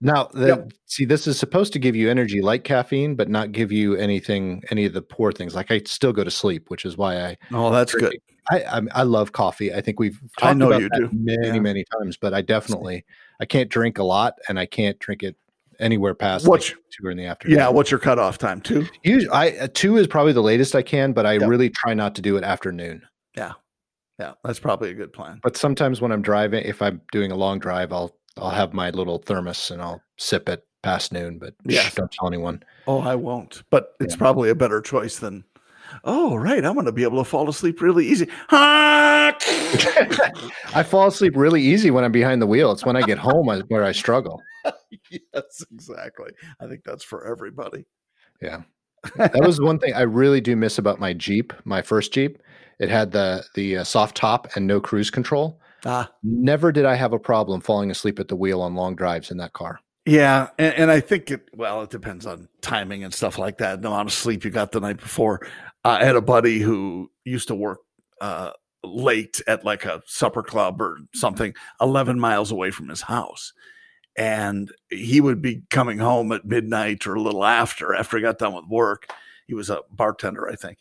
[0.00, 0.72] Now, the, Yep.
[0.86, 4.62] see, this is supposed to give you energy like caffeine, but not give you anything,
[4.70, 5.54] any of the poor things.
[5.54, 8.16] Like I still go to sleep, which is why I, Oh, that's good.
[8.50, 9.72] I, I, I love coffee.
[9.74, 11.10] I think we've I know about you do.
[11.12, 11.60] many, Yeah.
[11.60, 12.16] many times.
[12.16, 13.04] But I definitely,
[13.40, 15.36] I can't drink a lot, and I can't drink it
[15.80, 17.58] anywhere past What's- like two in the afternoon.
[17.58, 18.86] Yeah, what's your cutoff time too?
[19.02, 21.48] Usually, I uh, two is probably the latest I can, but I Yep.
[21.48, 23.02] really try not to do it after noon.
[23.36, 23.52] Yeah,
[24.18, 25.40] yeah, that's probably a good plan.
[25.42, 28.90] But sometimes when I'm driving, if I'm doing a long drive, I'll I'll have my
[28.90, 31.38] little thermos and I'll sip it past noon.
[31.38, 32.62] But yeah, don't tell anyone.
[32.86, 33.62] Oh, I won't.
[33.70, 34.18] But it's Yeah.
[34.18, 35.44] probably a better choice than.
[36.04, 36.64] Oh, right.
[36.64, 38.28] I'm going to be able to fall asleep really easy.
[38.50, 39.34] I
[40.86, 42.70] fall asleep really easy when I'm behind the wheel.
[42.72, 44.40] It's when I get home I- where I struggle.
[45.10, 46.30] yes, exactly.
[46.60, 47.86] I think that's for everybody.
[48.42, 48.62] Yeah,
[49.16, 52.38] that was one thing I really do miss about my Jeep, my first Jeep.
[52.78, 55.60] It had the the uh, soft top and no cruise control.
[55.84, 59.30] Ah, Never did I have a problem falling asleep at the wheel on long drives
[59.30, 59.80] in that car.
[60.06, 61.48] yeah, and, and I think it.
[61.54, 63.82] Well, it depends on timing and stuff like that.
[63.82, 65.40] The amount of sleep you got the night before.
[65.84, 67.80] Uh, I had a buddy who used to work
[68.20, 68.50] uh,
[68.84, 73.52] late at like a supper club or something, eleven miles away from his house,
[74.20, 78.38] and he would be coming home at midnight or a little after after he got
[78.38, 79.08] done with work.
[79.46, 80.76] He was a bartender, I think.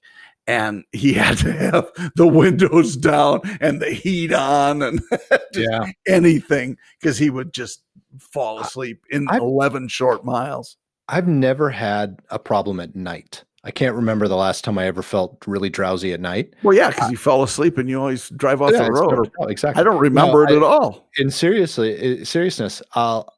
[0.46, 5.02] And he had to have the windows down and the heat on and
[5.54, 7.82] Yeah, anything because he would just
[8.20, 10.76] fall asleep in I've- 11 short miles.
[11.08, 13.46] I've never had a problem at night.
[13.64, 16.54] I can't remember the last time I ever felt really drowsy at night.
[16.64, 19.30] Well, yeah, because you fell asleep and you always drive off Yeah, the road.
[19.38, 19.82] never exactly.
[19.82, 21.10] I don't remember No, it at all.
[21.18, 23.34] in seriously uh, seriousness i'll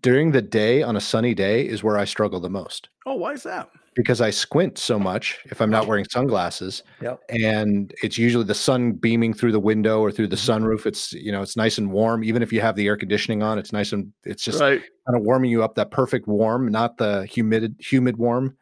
[0.00, 3.32] during the day on a sunny day is where i struggle the most Oh, why
[3.32, 3.68] is that?
[3.94, 7.20] because i squint so much if i'm not wearing sunglasses Yep.
[7.28, 10.64] and it's usually the sun beaming through the window or through the Mm-hmm.
[10.64, 13.42] sunroof it's you know it's nice and warm even if you have the air conditioning
[13.42, 14.80] on it's nice and it's just right.
[15.06, 18.56] kind of warming you up that perfect warm not the humid humid warm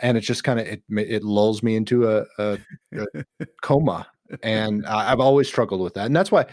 [0.00, 2.58] and it's just kind of it it lulls me into a, a,
[2.94, 4.06] a coma
[4.42, 6.44] and i've always struggled with that and that's why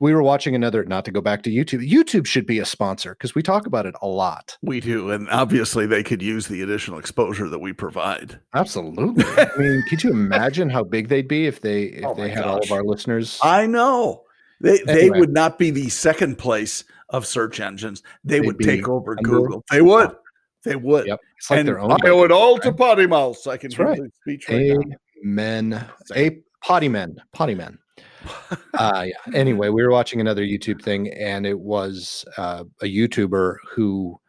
[0.00, 3.14] we were watching another not to go back to youtube youtube should be a sponsor
[3.14, 5.10] because we talk about it a lot We do.
[5.10, 8.40] And obviously, they could use the additional exposure that we provide.
[8.54, 12.30] absolutely i mean could you imagine how big they'd be if they if Oh they
[12.30, 14.24] had all of our listeners I know.
[14.60, 18.02] They, they would not be the second place of search engines.
[18.24, 19.64] They They'd would take over Google.
[19.70, 20.14] They would.
[20.64, 21.06] They would.
[21.06, 23.46] yep it's like and their own I owe it all to PoddiMouths.
[23.46, 24.00] I can That's right.
[24.20, 24.96] speech right now.
[25.24, 25.86] Amen.
[26.14, 27.78] A potty men, potty men.
[28.74, 29.34] uh, yeah.
[29.34, 34.20] Anyway, we were watching another YouTube thing, and it was uh, a YouTuber who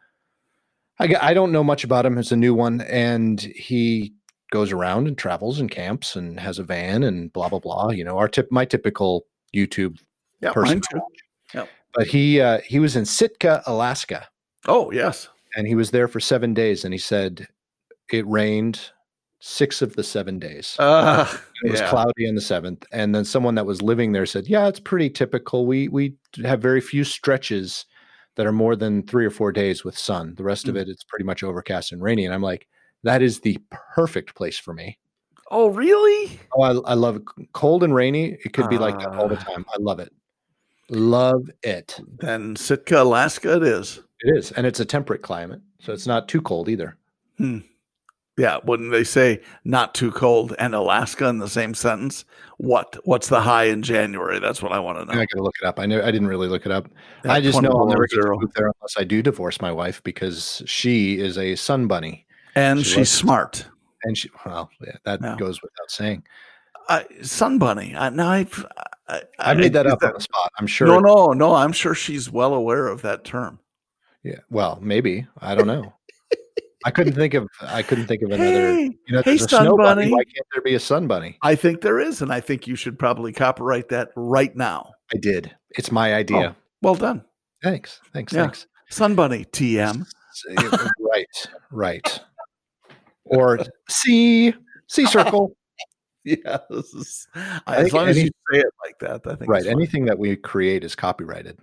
[0.98, 2.16] I don't know much about him.
[2.16, 4.14] It's a new one, and he
[4.52, 7.90] goes around and travels and camps and has a van and blah blah blah.
[7.90, 9.98] You know, our tip, my typical YouTube
[10.40, 10.76] Yeah, person.
[10.76, 10.98] mine too.
[10.98, 11.18] watch.
[11.54, 11.68] Yep.
[11.94, 14.28] But he uh, he was in Sitka, Alaska,
[14.68, 15.28] Oh, yes.
[15.56, 17.46] And he was there for seven days, and he said
[18.10, 18.80] it rained
[19.40, 20.76] six of the seven days.
[20.78, 21.26] Uh,
[21.64, 21.88] It was yeah.
[21.90, 25.10] cloudy on the seventh, and then someone that was living there said, "Yeah, it's pretty
[25.10, 25.66] typical.
[25.66, 27.86] We we have very few stretches
[28.36, 30.34] that are more than three or four days with sun.
[30.36, 30.82] The rest of Mm.
[30.82, 32.66] it, it's pretty much overcast and rainy." And I'm like,
[33.02, 33.58] "That is the
[33.94, 34.98] perfect place for me."
[35.50, 36.40] Oh, really?
[36.56, 37.22] Oh, I, I love it.
[37.52, 38.38] cold and rainy.
[38.44, 39.44] It could be like that all the Ah.
[39.52, 39.66] time.
[39.72, 40.10] I love it.
[40.88, 42.00] Love it.
[42.20, 44.00] Then Sitka, Alaska, it is.
[44.22, 46.96] It is, and it's a temperate climate, so it's not too cold either.
[47.38, 47.58] Hmm.
[48.38, 52.24] Yeah, wouldn't they say not too cold and Alaska in the same sentence?
[52.56, 52.96] What?
[53.04, 54.38] What's the high in January?
[54.38, 55.12] That's what I want to know.
[55.20, 55.78] I gotta look it up.
[55.78, 56.88] I know I didn't really look it up.
[57.24, 58.38] Yeah, I just know I'll 24 never get to oh zero.
[58.40, 62.26] move there unless I do divorce my wife because she is a sun bunny.
[62.54, 63.66] And She she's smart.
[64.04, 65.36] And she, well, yeah, that Yeah.
[65.38, 66.22] goes without saying.
[67.22, 67.94] Sun bunny.
[67.96, 68.66] I, now I've,
[69.08, 70.50] I, I made that up on the spot.
[70.58, 70.86] I'm sure.
[70.86, 71.54] No, no, no.
[71.54, 73.58] I'm sure she's well aware of that term.
[74.24, 74.38] Yeah.
[74.50, 75.26] Well, maybe.
[75.38, 75.92] I don't know.
[76.84, 77.48] I couldn't think of.
[77.60, 78.44] I couldn't think of another.
[78.44, 80.02] Hey, You know, hey, there's a sun snow bunny.
[80.02, 80.12] bunny.
[80.12, 81.38] Why can't there be a sun bunny?
[81.42, 84.90] I think there is, and I think you should probably copyright that right now.
[85.14, 85.54] I did.
[85.70, 86.56] It's my oh, idea.
[86.80, 87.24] Well done,
[87.62, 88.00] Thanks.
[88.12, 88.32] Thanks.
[88.32, 88.36] Oh.
[88.36, 88.42] Yeah.
[88.44, 88.66] Thanks.
[88.90, 89.44] sun bunny.
[89.46, 90.06] TM.
[90.98, 91.46] Right.
[91.70, 92.20] Right.
[93.24, 94.54] Or C
[94.88, 95.56] C circle.
[96.24, 96.60] yes.
[96.70, 97.28] this is
[97.66, 99.30] as long any, as you say it like that.
[99.30, 99.66] I think right.
[99.66, 101.58] Anything that we create is copyrighted.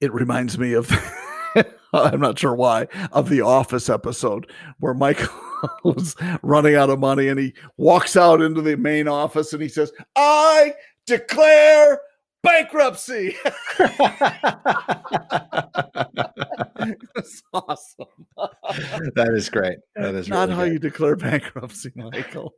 [0.00, 0.90] It reminds me of.
[1.92, 5.28] I'm not sure why of the Office episode where Michael
[5.84, 9.68] was running out of money and he walks out into the main office and he
[9.68, 10.74] says, "I
[11.06, 12.00] declare
[12.42, 13.36] bankruptcy."
[17.14, 18.06] That's awesome.
[19.14, 19.78] that is great.
[19.96, 20.72] That is not really how good.
[20.72, 22.54] you declare bankruptcy, Michael.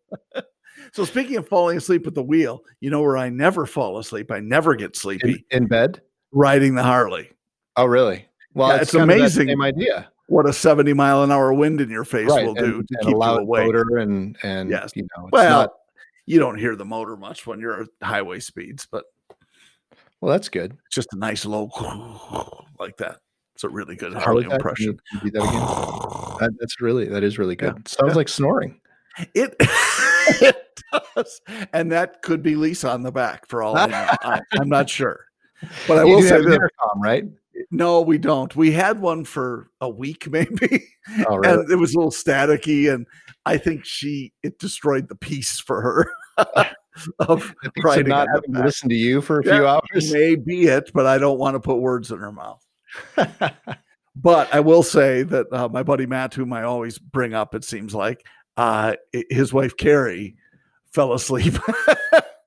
[0.92, 4.30] so speaking of falling asleep at the wheel, you know where I never fall asleep.
[4.30, 6.00] I never get sleepy in, in bed,
[6.32, 7.30] riding the Harley.
[7.76, 8.26] Oh, really?
[8.56, 9.48] Well, yeah, it's, it's amazing.
[9.48, 10.08] same idea.
[10.28, 12.46] What a seventy mile an hour wind in your face right.
[12.46, 13.66] will do and, to and keep a loud you awake.
[13.66, 14.92] Motor and and yes.
[14.96, 15.72] you know, well, not...
[16.24, 19.04] you don't hear the motor much when you're at highway speeds, but
[20.22, 20.72] well, that's good.
[20.86, 21.68] It's just a nice low
[22.80, 23.18] like that.
[23.54, 24.98] It's a really good Harley, impression.
[25.12, 25.52] You, you that again?
[26.40, 27.74] that, that's really that is really good.
[27.76, 27.82] Yeah.
[27.84, 28.14] Sounds yeah.
[28.14, 28.80] like snoring.
[29.34, 30.80] It it
[31.14, 31.42] does,
[31.74, 34.08] and that could be Lisa on the back for all I know.
[34.22, 35.26] I, am not sure,
[35.86, 37.24] but I you will say that intercom, right?
[37.70, 38.54] No, we don't.
[38.54, 40.84] We had one for a week, maybe.
[41.28, 41.60] Oh, really?
[41.60, 43.06] And it was a little staticky, and
[43.44, 46.10] I think she it destroyed the peace for her.
[47.20, 50.12] of so not having to listen to you for a yeah, few hours.
[50.12, 52.64] May be it, but I don't want to put words in her mouth.
[54.16, 57.64] but I will say that uh, my buddy Matt, whom I always bring up, it
[57.64, 58.24] seems like
[58.56, 58.96] uh,
[59.30, 60.36] his wife Carrie
[60.92, 61.54] fell asleep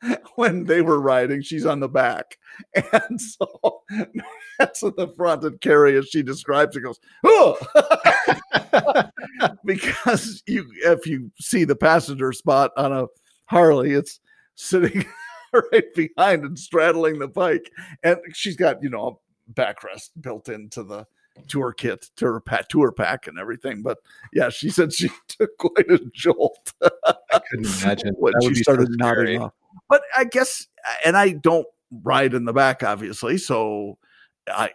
[0.35, 1.41] when they were riding.
[1.41, 2.37] She's on the back,
[2.93, 3.81] and so
[4.57, 5.43] that's at the front.
[5.43, 7.57] And Carrie, as she describes it, goes, "Oh,"
[9.65, 13.07] because you if you see the passenger spot on a
[13.45, 14.19] Harley, it's
[14.55, 15.05] sitting
[15.53, 17.69] right behind and straddling the bike,
[18.03, 21.05] and she's got you know a backrest built into the
[21.47, 23.81] tour kit to her pack, tour pack and everything.
[23.81, 23.97] But
[24.33, 26.73] yeah, she said she took quite a jolt.
[26.81, 29.53] I couldn't imagine when she started so nodding off.
[29.89, 30.67] But I guess,
[31.03, 33.97] and I don't ride in the back, obviously, so
[34.47, 34.71] I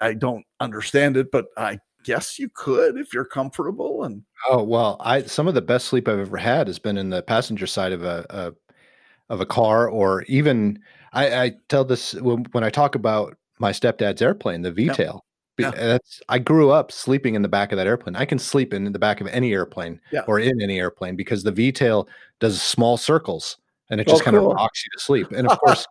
[0.00, 4.04] I don't understand it, but I guess you could if you're comfortable.
[4.04, 7.10] And oh well, I some of the best sleep I've ever had has been in
[7.10, 8.52] the passenger side of a, a
[9.32, 10.78] of a car, or even
[11.12, 15.24] I, I tell this when, when, I talk about my stepdad's airplane, the V-tail.
[15.58, 15.70] Yeah.
[15.72, 18.14] That's I grew up sleeping in the back of that airplane.
[18.14, 20.20] I can sleep in the back of any airplane yeah.
[20.28, 23.56] or in any airplane because the V-tail does small circles
[23.90, 24.50] and it just oh, kind cool.
[24.50, 25.30] of rocks you to sleep.
[25.32, 25.86] And of course,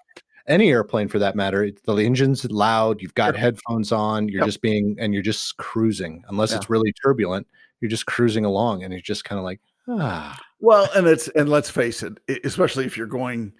[0.48, 4.48] any airplane for that matter, the engine's loud, you've got headphones on, you're yep.
[4.48, 6.24] just being and you're just cruising.
[6.30, 6.58] Unless yeah.
[6.58, 7.48] it's really turbulent,
[7.82, 10.40] you're just cruising along and you're just kind of like, ah.
[10.60, 13.54] Well, and it's and let's face it, especially if you're going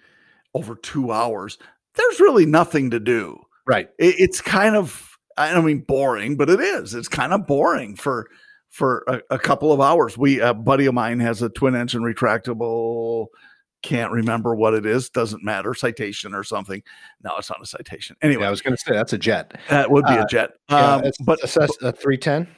[0.54, 1.58] over two hours,
[1.94, 3.40] there's really nothing to do.
[3.66, 3.90] Right.
[3.98, 6.94] it's kind of I don't mean boring, but it is.
[6.94, 8.28] It's kind of boring for
[8.70, 10.18] for a, a couple of hours.
[10.18, 13.26] We a buddy of mine has a twin engine retractable.
[13.82, 15.08] Can't remember what it is.
[15.10, 15.74] Doesn't matter.
[15.74, 16.82] Citation or something.
[17.22, 18.16] No, it's not a citation.
[18.22, 19.58] Anyway, yeah, I was going to say that's a jet.
[19.68, 20.50] That would be uh, a jet.
[20.68, 22.48] Yeah, um, but a three ten.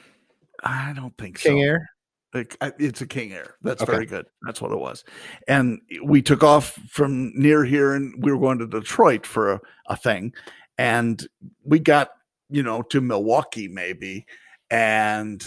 [0.63, 1.49] I don't think so.
[1.49, 1.65] King so.
[1.65, 1.89] Air.
[2.79, 3.55] It's a King Air.
[3.61, 3.91] That's okay.
[3.91, 4.25] very good.
[4.43, 5.03] That's what it was.
[5.47, 9.61] And we took off from near here, and we were going to Detroit for a,
[9.87, 10.33] a thing,
[10.77, 11.27] and
[11.63, 12.11] we got
[12.51, 14.25] you know, to Milwaukee maybe,
[14.69, 15.41] and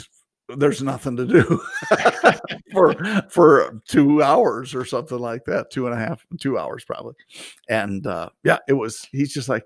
[0.49, 1.61] there's nothing to do
[2.73, 2.95] for
[3.29, 7.15] for two hours or something like that, two and a half, two hours probably.
[7.69, 9.07] And uh, yeah, it was.
[9.11, 9.65] He's just like,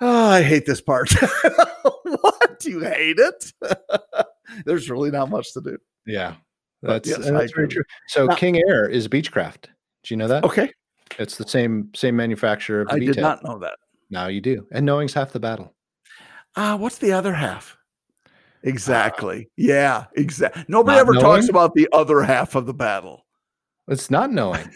[0.00, 1.10] oh, I hate this part.
[2.04, 2.60] what?
[2.60, 3.52] Do you hate it?
[4.66, 5.78] there's really not much to do.
[6.06, 6.34] Yeah,
[6.82, 7.84] that's, yes, that's very true.
[8.08, 9.64] So now, King Air is Beechcraft.
[10.02, 10.44] Do you know that?
[10.44, 10.72] Okay,
[11.18, 12.86] it's the same same manufacturer.
[12.88, 13.76] I did not know that.
[14.10, 15.74] Now you do, and knowing's half the battle.
[16.54, 17.78] Ah, uh, what's the other half?
[18.64, 19.48] Exactly.
[19.56, 20.64] Yeah, exactly.
[20.68, 21.24] Nobody ever knowing?
[21.24, 23.26] talks about the other half of the battle.
[23.88, 24.70] It's not knowing.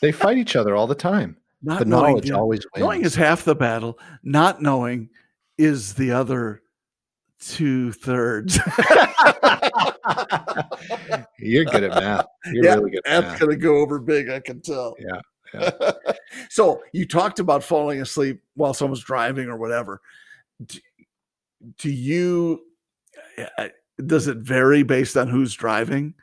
[0.00, 1.36] they fight each other all the time.
[1.62, 2.36] Not but knowing, knowledge yeah.
[2.36, 2.82] always wins.
[2.82, 3.98] Knowing is half the battle.
[4.22, 5.08] Not knowing
[5.58, 6.62] is the other
[7.40, 8.56] two thirds.
[11.38, 12.26] You're good at math.
[12.46, 13.40] You're yeah, really good at math.
[13.40, 14.94] gonna go over big, I can tell.
[14.98, 15.20] Yeah.
[15.54, 15.70] yeah.
[16.50, 20.00] so you talked about falling asleep while someone's driving or whatever
[21.78, 22.73] do you uh, uh,
[23.58, 23.68] Uh,
[24.06, 26.14] does it vary based on who's driving?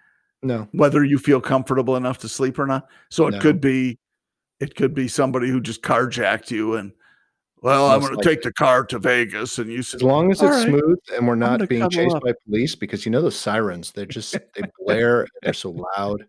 [0.43, 0.67] No.
[0.71, 2.88] Whether you feel comfortable enough to sleep or not.
[3.10, 3.39] So it no.
[3.39, 4.00] could be
[4.60, 6.91] it could be somebody who just carjacked you and
[7.62, 10.32] well, Most I'm going to take the car to Vegas, and you said, as long
[10.32, 10.67] as it's right.
[10.67, 12.24] smooth and we're not being chased up.
[12.24, 16.26] by police, because you know those sirens, they're just they blare, they're so loud.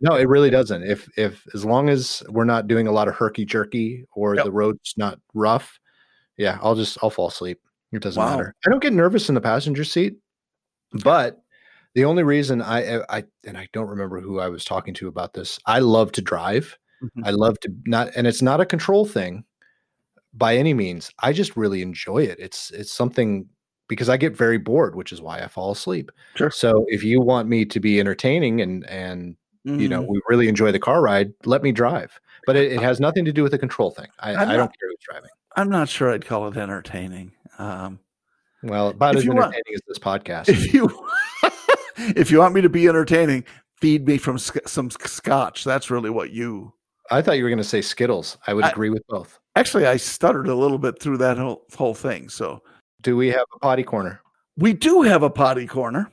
[0.00, 0.82] No, it really doesn't.
[0.82, 4.46] If if as long as we're not doing a lot of herky jerky or yep.
[4.46, 5.78] the road's not rough,
[6.38, 7.60] yeah, I'll just I'll fall asleep.
[7.92, 8.36] It doesn't wow.
[8.36, 8.54] matter.
[8.66, 10.16] I don't get nervous in the passenger seat,
[10.92, 11.42] but
[11.94, 15.34] the only reason I, I and I don't remember who I was talking to about
[15.34, 15.58] this.
[15.66, 17.24] I love to drive, Mm-hmm.
[17.24, 19.44] I love to not, and it's not a control thing
[20.34, 21.10] by any means.
[21.20, 22.38] I just really enjoy it.
[22.38, 23.46] It's it's something
[23.88, 26.12] because I get very bored, which is why I fall asleep.
[26.34, 26.50] Sure.
[26.50, 29.80] So if you want me to be entertaining and and mm-hmm.
[29.80, 30.12] you know mm-hmm.
[30.12, 32.20] we really enjoy the car ride, let me drive.
[32.46, 34.08] But it, it has nothing to do with the control thing.
[34.18, 35.30] I, I don't care who's driving.
[35.56, 37.32] I'm not sure I'd call it entertaining.
[37.58, 37.98] Um,
[38.62, 40.48] well, about as entertaining want, as this podcast.
[40.48, 40.90] If you
[42.16, 43.44] if you want me to be entertaining,
[43.80, 45.64] feed me from sc- some scotch.
[45.64, 46.72] That's really what you.
[47.10, 48.38] I thought you were going to say Skittles.
[48.46, 49.38] I would I, agree with both.
[49.56, 52.28] Actually, I stuttered a little bit through that whole whole thing.
[52.28, 52.62] So,
[53.00, 54.18] do we have a PoddiCorner?
[54.56, 56.08] We do have a PoddiCorner,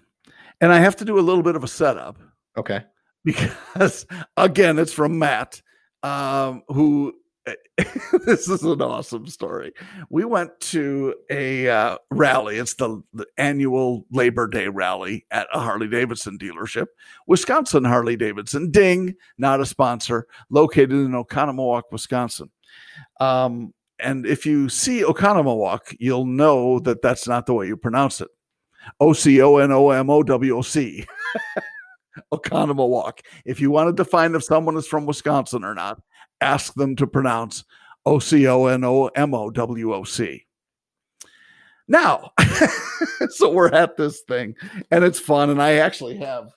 [0.62, 2.18] and I have to do a little bit of a setup.
[2.58, 2.84] Okay.
[3.26, 4.06] Because
[4.38, 5.62] again, it's from Matt,
[6.02, 7.14] um, who
[8.26, 9.72] this is an awesome story.
[10.10, 12.58] We went to a uh, rally.
[12.58, 16.88] It's the, the, annual Labor Day rally at a Harley Davidson dealership,
[17.28, 18.72] Wisconsin Harley Davidson.
[18.72, 22.50] Ding, not a sponsor, located in Oconomowoc, Wisconsin.
[23.20, 28.22] Um, and if you see Oconomowoc, you'll know that that's not the way you pronounce
[28.22, 28.30] it.
[29.00, 31.06] O C O N O M O W O C.
[32.34, 33.20] Oconomowoc.
[33.46, 36.02] If you wanted to find if someone is from Wisconsin or not,
[36.42, 37.64] ask them to pronounce
[38.06, 40.46] O C O N O M O W O C.
[41.88, 42.32] Now,
[43.30, 44.56] so we're at this thing
[44.92, 45.50] and it's fun.
[45.50, 46.52] And I actually have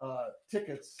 [0.00, 0.96] uh, tickets,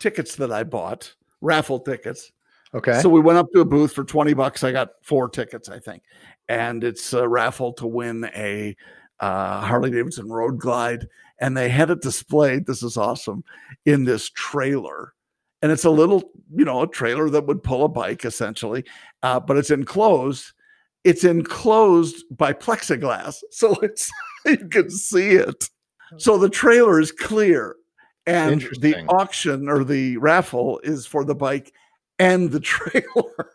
[0.00, 2.32] tickets that I bought, raffle tickets.
[2.74, 3.00] Okay.
[3.00, 4.64] So we went up to a booth for 20 bucks.
[4.64, 6.02] I got four tickets, I think.
[6.48, 8.74] And it's a raffle to win a
[9.20, 11.06] uh, Harley Davidson Road Glide.
[11.38, 12.66] And they had it displayed.
[12.66, 13.44] This is awesome
[13.86, 15.14] in this trailer
[15.64, 18.84] and it's a little, you know, a trailer that would pull a bike essentially,
[19.22, 20.52] uh, but it's enclosed.
[21.04, 24.12] It's enclosed by plexiglass, so it's
[24.44, 25.70] you can see it.
[26.18, 27.76] So the trailer is clear,
[28.26, 31.72] and the auction or the raffle is for the bike
[32.18, 33.48] and the trailer.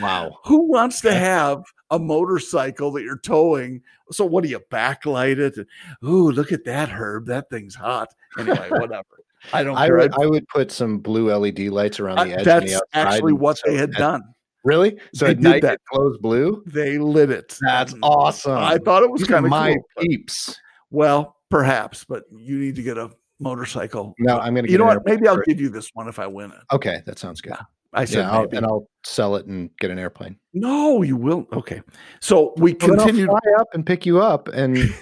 [0.00, 0.38] wow.
[0.46, 3.82] Who wants to have a motorcycle that you're towing?
[4.10, 5.68] So what do you backlight it?
[6.04, 7.26] Ooh, look at that, Herb.
[7.26, 8.12] That thing's hot.
[8.36, 9.19] Anyway, whatever.
[9.52, 9.76] I don't.
[9.76, 12.44] I would, I would put some blue LED lights around uh, the edge.
[12.44, 14.22] That's the actually what they had done.
[14.64, 14.98] Really?
[15.14, 15.74] So they at night that.
[15.74, 16.62] it glows blue.
[16.66, 17.56] They lit it.
[17.60, 18.00] That's mm.
[18.02, 18.58] awesome.
[18.58, 20.58] I thought it was kind of my cool, peeps.
[20.90, 24.14] Well, perhaps, but you need to get a motorcycle.
[24.18, 24.68] No, I'm going to.
[24.68, 24.72] Get.
[24.72, 25.04] You know what?
[25.06, 26.60] Maybe I'll give you this one if I win it.
[26.72, 27.54] Okay, that sounds good.
[27.54, 27.62] Yeah.
[27.92, 30.38] I said, yeah, I'll, and I'll sell it and get an airplane.
[30.52, 31.48] No, you will.
[31.52, 31.82] Okay,
[32.20, 34.94] so we well, continue fly up and pick you up, and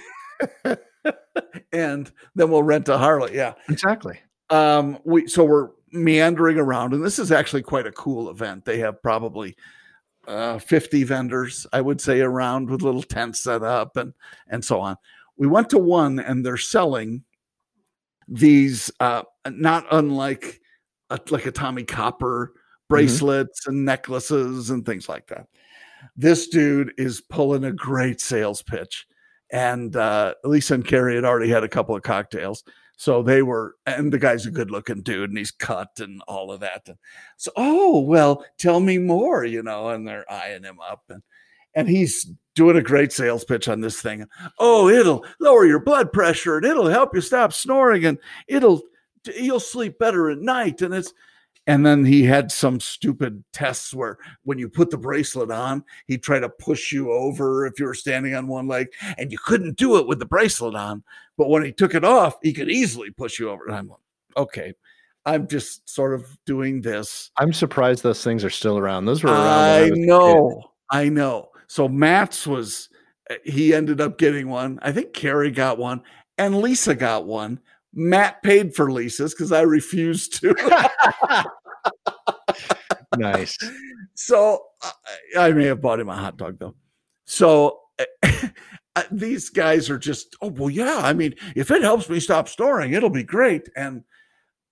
[1.71, 3.35] and then we'll rent a Harley.
[3.35, 8.29] Yeah, exactly um, we so we're meandering around, and this is actually quite a cool
[8.29, 8.65] event.
[8.65, 9.55] They have probably
[10.27, 14.13] uh, 50 vendors, I would say, around with little tents set up and
[14.47, 14.97] and so on.
[15.37, 17.23] We went to one, and they're selling
[18.27, 20.61] these uh, not unlike
[21.09, 22.59] a, like a Tommie Copper mm-hmm.
[22.89, 23.71] bracelets mm-hmm.
[23.71, 25.47] and necklaces and things like that.
[26.15, 29.05] This dude is pulling a great sales pitch.
[29.51, 32.63] And uh, Lisa and Carrie had already had a couple of cocktails.
[32.99, 36.51] So they were, and the guy's a good looking dude and he's cut and all
[36.51, 36.89] of that.
[37.37, 41.23] So, oh, well, tell me more, you know, and they're eyeing him up and,
[41.73, 44.25] and he's doing a great sales pitch on this thing.
[44.59, 48.17] Oh, it'll lower your blood pressure and it'll help you stop snoring and
[48.49, 48.81] it'll,
[49.33, 50.81] you'll sleep better at night.
[50.81, 51.13] And it's,
[51.69, 56.23] and then he had some stupid tests where when you put the bracelet on, he'd
[56.23, 58.87] try to push you over if you were standing on one leg,
[59.19, 61.03] and you couldn't do it with the bracelet on.
[61.37, 63.67] But when he took it off, he could easily push you over.
[63.67, 63.99] And I'm like,
[64.35, 64.73] okay,
[65.27, 67.29] I'm just sort of doing this.
[67.37, 69.05] I'm surprised those things are still around.
[69.05, 69.45] Those were around.
[69.45, 70.71] I, I know.
[70.89, 71.49] I know.
[71.67, 72.89] So Matt's was,
[73.29, 74.79] eh, he ended up getting one.
[74.81, 76.01] I think Carrie got one
[76.39, 77.59] and Lisa got one.
[77.93, 80.55] Matt paid for Lisa's because I refused to.
[83.17, 83.57] nice.
[84.15, 84.63] So
[85.37, 86.75] I may have bought him a hot dog though.
[87.25, 87.79] So
[89.11, 90.99] these guys are just, oh, well, yeah.
[91.03, 93.69] I mean, if it helps me stop snoring, it'll be great.
[93.75, 94.03] And,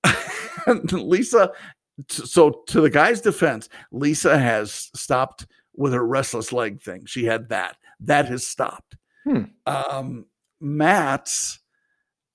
[0.65, 1.51] and Lisa,
[2.09, 7.05] so to the guy's defense, Lisa has stopped with her restless leg thing.
[7.05, 7.77] She had that.
[8.01, 8.97] That has stopped.
[9.23, 9.43] Hmm.
[9.65, 10.25] Um,
[10.59, 11.59] Matt's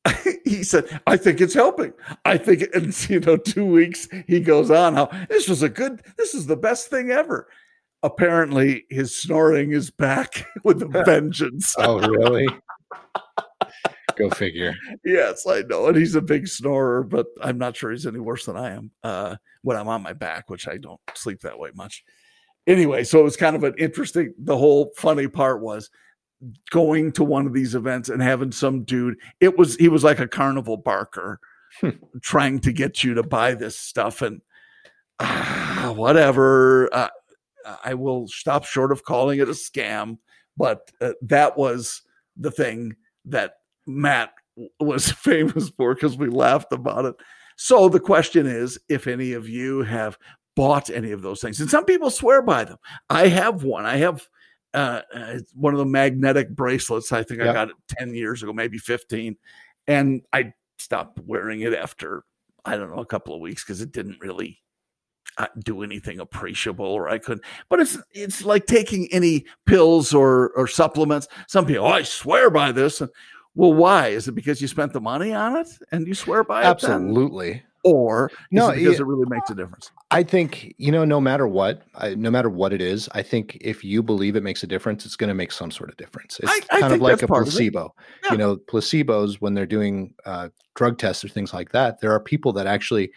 [0.45, 1.93] he said, I think it's helping.
[2.25, 6.03] I think, and you know, two weeks he goes on how this was a good,
[6.17, 7.49] this is the best thing ever.
[8.05, 11.75] Apparently, his snoring is back with a vengeance.
[11.79, 12.49] oh, really?
[14.17, 14.75] Go figure.
[15.05, 15.87] Yes, I know.
[15.87, 18.91] And he's a big snorer, but I'm not sure he's any worse than I am
[19.05, 22.05] uh, when I'm on my back, which I don't sleep that way much.
[22.67, 25.89] Anyway, so it was kind of an interesting, the whole funny part was
[26.71, 30.19] going to one of these events and having some dude it was he was like
[30.19, 31.39] a carnival barker
[31.81, 31.91] hmm.
[32.21, 34.41] trying to get you to buy this stuff and
[35.23, 36.93] ah, whatever.
[36.93, 37.09] Uh,
[37.85, 40.19] I will stop short of calling it a scam,
[40.57, 42.03] but uh, that was
[42.37, 43.55] the thing that
[43.87, 44.33] Matt
[44.81, 47.15] was famous for because we laughed about it.
[47.57, 50.19] So the question is if any of you have
[50.57, 52.79] bought any of those things, and some people swear by them.
[53.09, 53.87] I have one.
[53.87, 54.29] I have
[54.75, 57.13] uh, uh one of the magnetic bracelets.
[57.13, 57.51] I think yep.
[57.51, 59.37] I got it 10 years ago, maybe 15.
[59.87, 62.25] And I stopped wearing it after,
[62.65, 64.63] I don't know, a couple of weeks because it didn't really
[65.39, 67.45] uh, do anything appreciable or I couldn't.
[67.69, 71.29] But it's it's like taking any pills or or supplements.
[71.49, 73.01] Some people, oh, I swear by this.
[73.01, 73.11] And,
[73.55, 74.09] well, why?
[74.09, 76.67] Is it because you spent the money on it and you swear by it?
[76.67, 77.63] Absolutely.
[77.85, 79.91] Or no, it because it, it really makes a difference.
[80.13, 83.59] I think you know, no matter what, I, no matter what it is, I think
[83.61, 86.39] if you believe it makes a difference, it's going to make some sort of difference.
[86.39, 87.93] It's I, kind I of like a placebo.
[88.25, 88.33] Yeah.
[88.33, 92.21] You know, placebos when they're doing uh, drug tests or things like that, there are
[92.21, 93.11] people that actually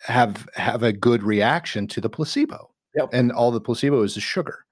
[0.00, 2.70] have have a good reaction to the placebo.
[2.94, 3.08] Yep.
[3.12, 4.64] And all the placebo is the sugar.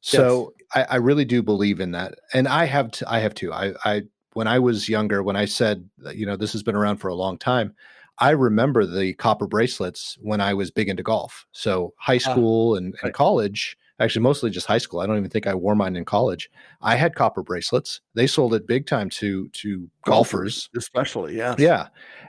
[0.00, 0.86] So yes.
[0.88, 3.52] I, I, really do believe in that, and I have t- I have too.
[3.52, 6.96] I, I when I was younger, when I said you know this has been around
[6.96, 7.74] for a long time,
[8.20, 11.46] I remember the copper bracelets when I was big into golf.
[11.52, 13.14] So high ah, school and, and right.
[13.14, 15.00] college, actually mostly just high school.
[15.00, 16.50] I don't even think I wore mine in college.
[16.82, 18.00] I had copper bracelets.
[18.14, 21.36] They sold it big time to to golfers, golfers especially.
[21.36, 21.88] Yeah, yeah.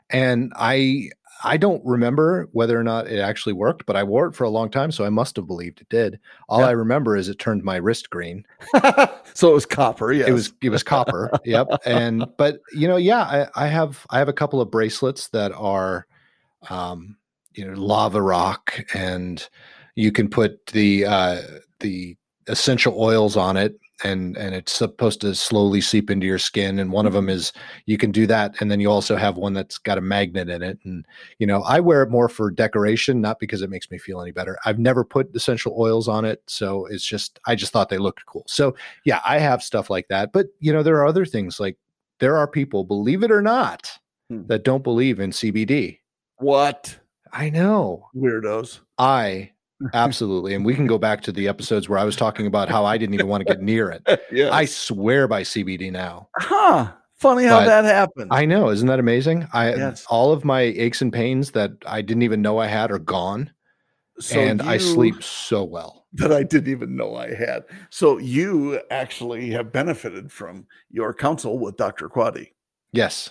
[0.09, 1.09] And I
[1.43, 4.49] I don't remember whether or not it actually worked, but I wore it for a
[4.49, 6.19] long time, so I must have believed it did.
[6.49, 6.69] All yep.
[6.69, 8.45] I remember is it turned my wrist green.
[9.33, 10.11] so it was copper.
[10.11, 10.27] Yes.
[10.27, 11.31] It was it was copper.
[11.45, 11.67] yep.
[11.85, 15.51] And but you know, yeah, I, I, have I have a couple of bracelets that
[15.53, 16.05] are
[16.69, 17.17] um,
[17.53, 19.47] you know, lava rock and
[19.95, 21.41] you can put the uh
[21.79, 22.15] the
[22.47, 26.91] essential oils on it and and it's supposed to slowly seep into your skin and
[26.91, 27.53] one of them is
[27.85, 30.61] you can do that and then you also have one that's got a magnet in
[30.63, 31.05] it and
[31.39, 34.31] you know i wear it more for decoration not because it makes me feel any
[34.31, 34.57] better.
[34.65, 38.25] I've never put essential oils on it so it's just i just thought they looked
[38.25, 38.43] cool.
[38.47, 38.75] So
[39.05, 41.77] yeah i have stuff like that but you know there are other things like
[42.19, 43.91] there are people believe it or not
[44.29, 44.43] hmm.
[44.47, 45.99] that don't believe in cbd
[46.41, 46.97] what?
[47.31, 48.07] I know.
[48.15, 48.79] Weirdos.
[48.97, 49.50] I
[49.93, 50.53] Absolutely.
[50.53, 52.97] And we can go back to the episodes where I was talking about how I
[52.97, 54.03] didn't even want to get near it.
[54.31, 54.51] yes.
[54.51, 56.29] I swear by CBD now.
[56.37, 56.91] Huh.
[57.15, 58.33] Funny how but that happened.
[58.33, 58.69] I know.
[58.69, 59.47] Isn't that amazing?
[59.53, 60.05] I yes.
[60.09, 63.51] all of my aches and pains that I didn't even know I had are gone.
[64.19, 66.05] So and I sleep so well.
[66.13, 67.63] That I didn't even know I had.
[67.89, 72.09] So you actually have benefited from your counsel with Dr.
[72.09, 72.49] Quaddy.
[72.91, 73.29] Yes.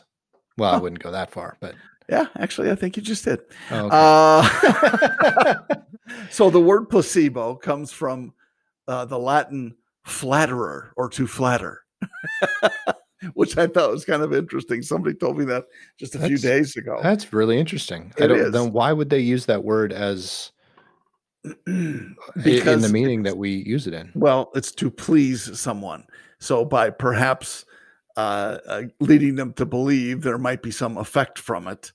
[0.56, 0.76] Well, huh.
[0.76, 1.74] I wouldn't go that far, but
[2.10, 3.40] yeah, actually, I think you just did.
[3.70, 5.54] Oh, okay.
[5.60, 5.64] uh,
[6.30, 8.32] so the word placebo comes from
[8.88, 11.82] uh, the Latin flatterer or to flatter,
[13.34, 14.82] which I thought was kind of interesting.
[14.82, 15.66] Somebody told me that
[15.98, 16.98] just a that's, few days ago.
[17.02, 18.12] That's really interesting.
[18.16, 18.38] It I don't.
[18.38, 18.52] Is.
[18.52, 20.52] Then why would they use that word as?
[21.64, 24.12] because in the meaning that we use it in.
[24.14, 26.04] Well, it's to please someone.
[26.38, 27.64] So by perhaps
[28.16, 31.92] uh, uh, leading them to believe there might be some effect from it,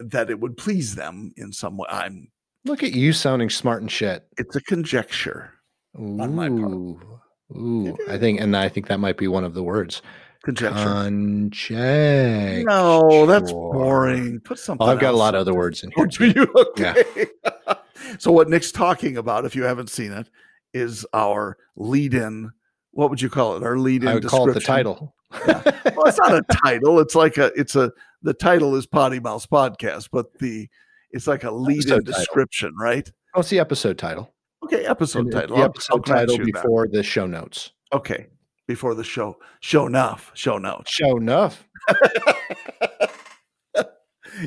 [0.00, 1.86] that it would please them in some way.
[1.88, 2.31] I'm
[2.64, 4.26] look at you sounding smart and shit.
[4.38, 5.52] It's a conjecture
[5.98, 6.20] Ooh.
[6.20, 7.18] on my part.
[7.56, 10.00] Ooh, I think, and I think that might be one of the words.
[10.42, 10.82] Conjecture.
[10.82, 12.64] Conjecture.
[12.64, 14.40] No, that's boring.
[14.40, 14.86] Put something.
[14.86, 16.06] Oh, I've got a lot of other words in here.
[16.06, 16.52] do you?
[16.56, 17.26] Okay.
[17.44, 17.74] Yeah.
[18.18, 20.28] so what Nick's talking about, if you haven't seen it,
[20.72, 22.50] is our lead-in.
[22.92, 23.62] What would you call it?
[23.62, 24.08] Our lead-in.
[24.08, 25.14] I would call it the title.
[25.46, 25.62] Yeah.
[25.96, 26.98] Well, it's not a title.
[27.00, 27.52] It's like a.
[27.58, 27.92] It's a
[28.22, 30.68] the title is PoddiMouths Podcast, but the
[31.12, 33.10] it's like a lead in description, right?
[33.34, 34.32] Oh, it's the episode title.
[34.64, 35.56] Okay, episode and title.
[35.56, 36.92] The episode I'll, I'll title before that.
[36.92, 37.72] the show notes.
[37.92, 38.28] Okay,
[38.66, 39.36] before the show.
[39.60, 40.30] Show enough.
[40.34, 40.90] Show notes.
[40.90, 41.66] Show enough.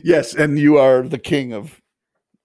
[0.03, 1.81] yes, and you are the king of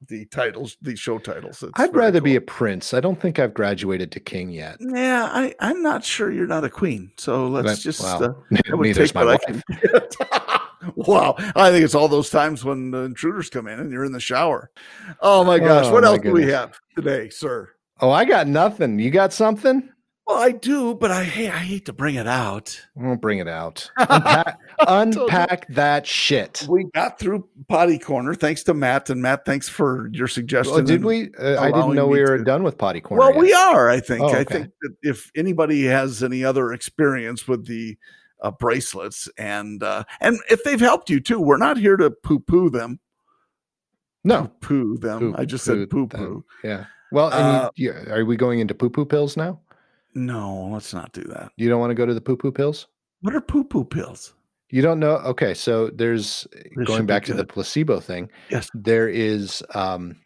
[0.09, 1.63] the titles, the show titles.
[1.63, 2.25] It's I'd rather cool.
[2.25, 2.93] be a prince.
[2.93, 4.79] I don't think I've graduated to king yet.
[4.81, 7.13] Yeah, I, I'm not sure you're not a queen.
[7.17, 9.63] So let's but, just well, uh, neither's my wife.
[10.95, 14.13] wow, I think it's all those times when the intruders come in and you're in
[14.13, 14.71] the shower.
[15.21, 16.41] Oh my gosh, oh, what else goodness.
[16.41, 17.71] do we have today, sir?
[18.01, 18.99] Oh, I got nothing.
[18.99, 19.91] You got something?
[20.31, 22.81] Well, I do, but I hey, I hate to bring it out.
[22.95, 23.91] Won't bring it out.
[23.99, 26.65] Unpack, unpack that shit.
[26.69, 30.75] We got through PoddiCorner thanks to Matt, and Matt, thanks for your suggestion.
[30.77, 31.35] Well, did we?
[31.35, 32.45] Uh, I didn't know we were to...
[32.45, 33.19] done with PoddiCorner.
[33.19, 33.41] Well, yet.
[33.41, 33.91] we are.
[33.91, 34.23] I think.
[34.23, 34.39] Oh, okay.
[34.39, 37.99] I think that if anybody has any other experience with the
[38.43, 42.39] uh, bracelets, and uh, and if they've helped you too, we're not here to poo
[42.39, 43.01] poo them.
[44.25, 45.19] No, poo them.
[45.19, 46.45] Poo, I just said poo poo.
[46.63, 46.85] Yeah.
[47.13, 49.61] Well, uh, you, are we going into poo poo pills now?
[50.15, 51.53] No, let's not do that.
[51.57, 52.87] You don't want to go to the poo poo pills?
[53.23, 54.35] What are poo poo pills?
[54.71, 55.17] You don't know?
[55.19, 58.31] Okay, so there's This going back to the placebo thing.
[58.51, 58.71] Yes.
[58.73, 60.17] There is um,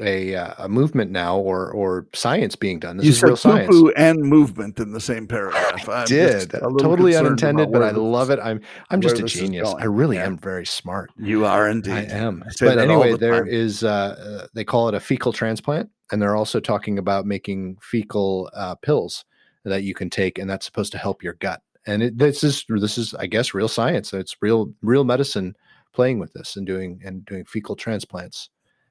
[0.00, 2.96] a uh, a movement now, or or science being done.
[2.96, 3.92] This you is said real science.
[3.96, 5.88] and movement in the same paragraph.
[5.88, 8.38] I'm Did just a little totally unintended, but I love it.
[8.42, 9.72] I'm I'm just a genius.
[9.78, 10.26] I really Yeah.
[10.26, 11.10] am very smart.
[11.18, 11.92] You are indeed.
[11.92, 12.42] I am.
[12.46, 13.84] I But anyway, the there is.
[13.84, 18.50] Uh, uh, they call it a fecal transplant, and they're also talking about making fecal
[18.54, 19.24] uh, pills
[19.64, 21.60] that you can take, and that's supposed to help your gut.
[21.86, 24.12] And it, this is this is, I guess, real science.
[24.12, 25.54] It's real real medicine
[25.92, 28.48] playing with this and doing and doing fecal transplants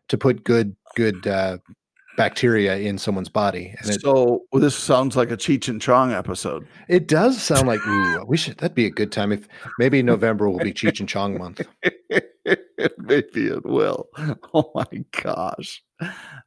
[0.10, 1.58] to put good good uh,
[2.18, 3.74] bacteria in someone's body.
[3.80, 6.68] And it, so well, this sounds like a Cheech and Chong episode.
[6.88, 8.58] it does sound like ooh, we should.
[8.58, 9.48] That'd be a good time if
[9.80, 11.62] maybe November will be Cheech and Chong month.
[12.98, 14.10] Maybe it will.
[14.54, 15.84] Oh my gosh.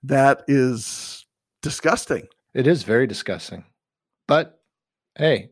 [0.03, 1.25] That is
[1.63, 2.27] disgusting.
[2.55, 3.65] It is very disgusting,
[4.27, 4.61] but
[5.17, 5.51] hey,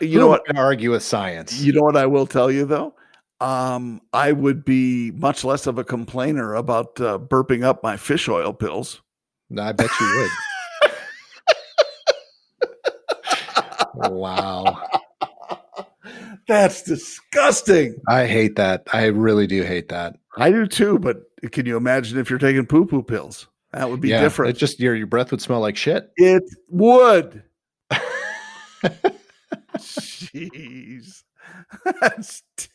[0.00, 0.42] You know what?
[0.56, 1.60] Argue with science?
[1.60, 2.94] You know what I will tell you though?
[3.40, 8.28] Um, I would be much less of a complainer about uh, burping up my fish
[8.28, 9.02] oil pills.
[9.50, 10.30] No, I bet you
[14.00, 14.10] would.
[14.10, 14.88] wow.
[16.46, 17.96] That's disgusting.
[18.08, 18.86] I hate that.
[18.92, 20.16] I really do hate that.
[20.36, 21.22] I do too, but
[21.52, 23.46] can you imagine if you're taking poo poo pills?
[23.72, 24.56] That would be yeah, different.
[24.56, 26.10] It just your your breath would smell like shit.
[26.16, 27.42] It would.
[29.78, 31.22] Jeez.
[32.00, 32.73] That's terrible.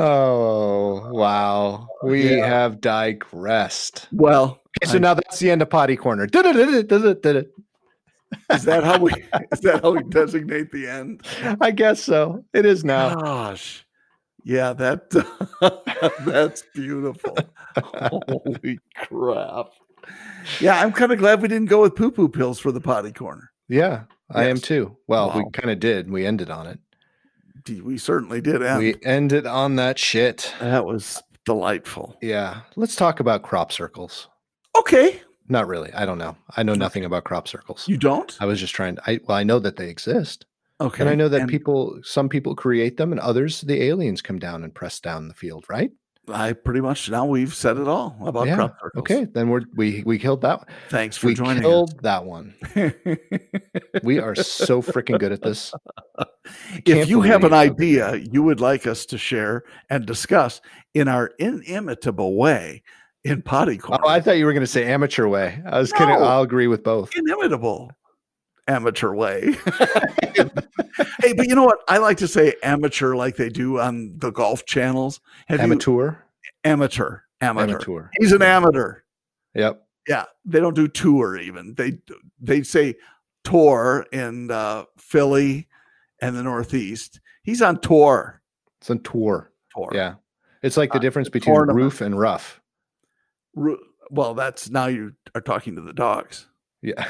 [0.00, 1.88] Oh wow.
[2.02, 2.46] Oh, we Yeah.
[2.46, 4.06] have digressed.
[4.12, 6.24] Well, Okay, so I- now that's the end of PoddiCorner.
[8.52, 9.10] Is that how we
[9.52, 11.26] is that how we designate the end?
[11.60, 12.44] I guess so.
[12.54, 13.14] It is now.
[13.16, 13.84] Gosh.
[14.44, 15.10] Yeah, that
[16.24, 17.36] that's beautiful.
[17.76, 19.66] Holy crap.
[20.60, 23.48] Yeah, I'm kind of glad we didn't go with poo poo pills for the PoddiCorner.
[23.68, 24.96] Yeah, I am too.
[25.06, 26.10] Well, we kind of did.
[26.10, 26.78] We ended on it.
[27.66, 28.62] We certainly did.
[28.62, 28.78] End.
[28.78, 30.52] We ended on that shit.
[30.60, 32.16] that was delightful.
[32.20, 32.60] Yeah.
[32.76, 34.28] Let's talk about crop circles.
[34.76, 35.20] Okay.
[35.48, 35.92] Not really.
[35.94, 36.36] I don't know.
[36.56, 37.88] I know nothing about crop circles.
[37.88, 38.36] You don't?
[38.40, 40.44] I was just trying to, I, well, I know that they exist.
[40.80, 41.00] Okay.
[41.02, 44.38] And I know that And people, some people create them and others, the aliens come
[44.38, 45.90] down and press down the field, right?
[46.30, 49.00] I pretty much now we've said it all about Yeah, crop circles.
[49.00, 49.24] Okay.
[49.24, 50.58] Then we're, we, we killed that.
[50.58, 50.66] one.
[50.90, 52.54] Thanks for We joining killed that one.
[54.02, 55.72] We are so freaking good at this.
[56.86, 60.60] if you have an idea you would like us to share and discuss
[60.94, 62.82] in our inimitable way
[63.24, 65.60] in PoddiCorner, Oh, I thought you were going to say amateur way.
[65.66, 66.14] I was kidding.
[66.14, 66.22] No.
[66.24, 67.10] I'll agree with both.
[67.16, 67.90] inimitable
[68.68, 69.56] amateur way.
[71.22, 71.78] hey, but you know what?
[71.88, 75.20] I like to say amateur like they do on the golf channels.
[75.46, 76.16] Have you Amateur.
[76.64, 77.20] amateur?
[77.40, 77.72] Amateur.
[77.74, 78.08] Amateur.
[78.20, 79.00] He's an amateur.
[79.54, 79.82] Yep.
[80.06, 81.74] Yeah, they don't do tour even.
[81.74, 81.98] They
[82.40, 82.94] they say
[83.44, 85.68] tour in uh, Philly
[86.22, 87.20] and the Northeast.
[87.42, 88.40] He's on tour.
[88.80, 89.52] It's on tour.
[89.74, 89.90] Tour.
[89.92, 90.14] Yeah.
[90.62, 91.76] It's like the Uh, difference between tournament.
[91.82, 92.60] roof and rough.
[93.54, 93.78] Ru-
[94.10, 96.46] Well, that's now you are talking to the dogs.
[96.82, 97.06] Yeah.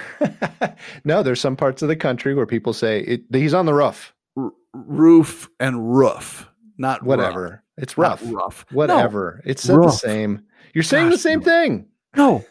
[1.04, 4.14] no, there's some parts of the country where people say it, he's on the roof.
[4.36, 6.48] R- roof and roof,
[6.78, 7.06] not rough.
[7.06, 7.62] Whatever.
[7.78, 8.22] It's Not rough.
[8.24, 8.66] rough.
[8.72, 9.40] Whatever.
[9.44, 10.42] It's said the same.
[10.74, 11.44] You're saying the same no.
[11.44, 11.86] thing.
[12.16, 12.44] No,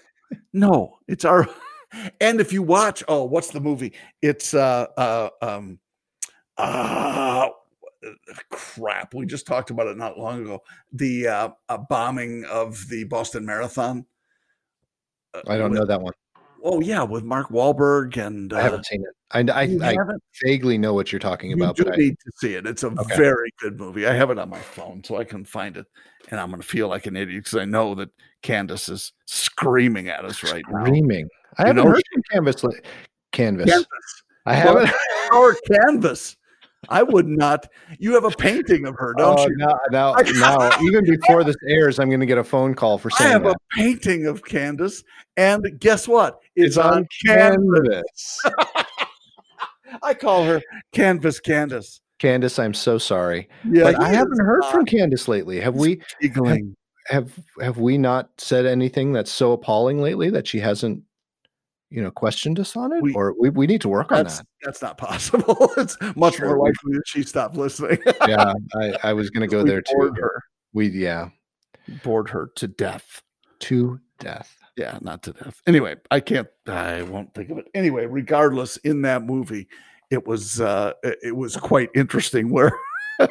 [0.53, 1.47] no, it's our.
[2.19, 3.93] And if you watch, oh, what's the movie?
[4.21, 5.79] It's uh uh um
[6.57, 7.47] uh
[8.49, 9.13] crap.
[9.13, 10.59] We just talked about it not long ago.
[10.91, 14.05] The uh, uh bombing of the Boston Marathon.
[15.33, 16.13] Uh, I don't know that one.
[16.63, 19.09] Oh yeah, with Mark Wahlberg and uh, I haven't seen it.
[19.31, 19.97] I, I, I
[20.43, 22.65] vaguely know what you're talking You about, do but I, need to see it.
[22.65, 23.15] It's a Okay.
[23.17, 24.07] very good movie.
[24.07, 25.85] I have it on my phone, so I can find it,
[26.31, 28.09] and I'm going to feel like an idiot because I know that
[28.41, 30.85] Candace is screaming at us right now.
[30.85, 31.27] screaming.
[31.57, 32.61] I You haven't know- heard from Canvas.
[33.33, 33.69] Canvas.
[33.69, 34.89] Canvas, I haven't.
[35.33, 36.37] or canvas.
[36.89, 37.67] I would not.
[37.99, 39.55] You have a painting of her, don't Oh, you?
[39.57, 43.09] now, now, now, even before this airs, I'm going to get a phone call for
[43.09, 43.55] saying I have that.
[43.55, 45.03] a painting of Candace,
[45.35, 46.39] and guess what?
[46.55, 48.39] It's, It's on, on canvas.
[48.43, 48.45] Canvas.
[50.03, 50.61] I call her
[50.91, 52.01] Canvas Candace.
[52.19, 55.59] Candace, I'm so sorry, Yeah, but I haven't heard from Candace lately.
[55.59, 56.01] Have we?
[56.21, 56.75] giggling.
[57.09, 57.31] Have
[57.61, 61.03] have we not said anything that's so appalling lately that she hasn't,
[61.89, 63.01] you know, questioned us on it?
[63.01, 64.41] We- or we, we need to work on that.
[64.61, 65.71] that's not possible.
[65.77, 67.99] it's much Sure, more likely that she stopped listening.
[68.27, 70.13] yeah, I, I was going to go there too.
[70.19, 71.29] her, We yeah,
[72.03, 73.21] bored her to death.
[73.59, 74.55] to death.
[74.75, 75.61] Yeah, not to death.
[75.65, 76.47] Anyway, I can't.
[76.67, 77.65] I won't think of it.
[77.73, 79.67] Anyway, regardless, in that movie,
[80.11, 82.71] it was uh, it was quite interesting where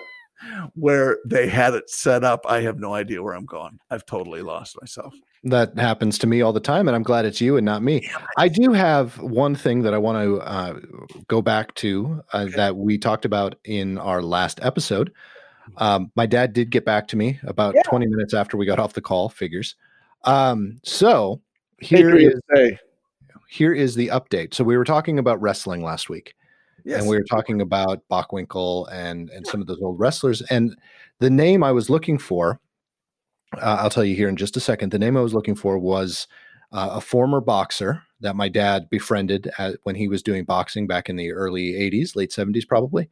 [0.75, 2.45] where they had it set up.
[2.49, 3.79] I have no idea where I'm going.
[3.91, 5.15] I've totally lost myself.
[5.47, 8.09] That happens to me all the time, and I'm glad it's you and not me.
[8.37, 10.81] I do have one thing that I want to uh,
[11.29, 12.57] go back to uh, okay.
[12.57, 15.13] that we talked about in our last episode.
[15.77, 17.83] Um, my dad did get back to me about yeah.
[17.83, 19.29] 20 minutes after we got off the call.
[19.29, 19.77] Figures.
[20.25, 21.41] Um, so
[21.79, 22.35] here is
[23.49, 24.53] here is the update.
[24.53, 26.35] So we were talking about wrestling last week,
[26.85, 27.01] yes.
[27.01, 30.43] and we were talking about Bockwinkel and and some of those old wrestlers.
[30.43, 30.77] And
[31.21, 32.61] the name I was looking for
[33.59, 34.91] uh, I'll tell you here in just a second.
[34.91, 36.27] The name I was looking for was
[36.73, 41.09] uh, a former boxer that my dad befriended at, when he was doing boxing back
[41.09, 43.09] in the early 80s, late 70s, probably.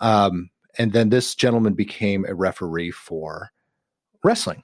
[0.00, 3.50] Um, and then this gentleman became a referee for
[4.22, 4.62] wrestling.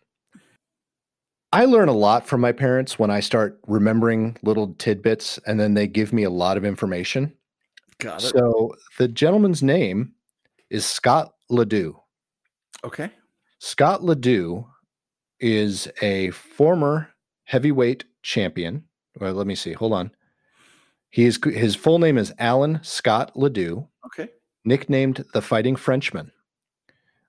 [1.53, 5.75] I learn a lot from my parents when I start remembering little tidbits, and then
[5.75, 7.33] they give me a lot of information.
[7.99, 8.29] Got it.
[8.29, 10.13] So the gentleman's name
[10.69, 11.99] is Scott Ledoux.
[12.85, 13.11] Okay.
[13.59, 14.67] Scott Ledoux
[15.41, 17.11] is a former
[17.45, 18.85] heavyweight champion.
[19.19, 19.73] Well, let me see.
[19.73, 20.11] Hold on.
[21.11, 23.89] He is his full name is Alan Scott Ledoux.
[24.07, 24.31] Okay.
[24.65, 26.33] Nicknamed the Fighting Frenchman.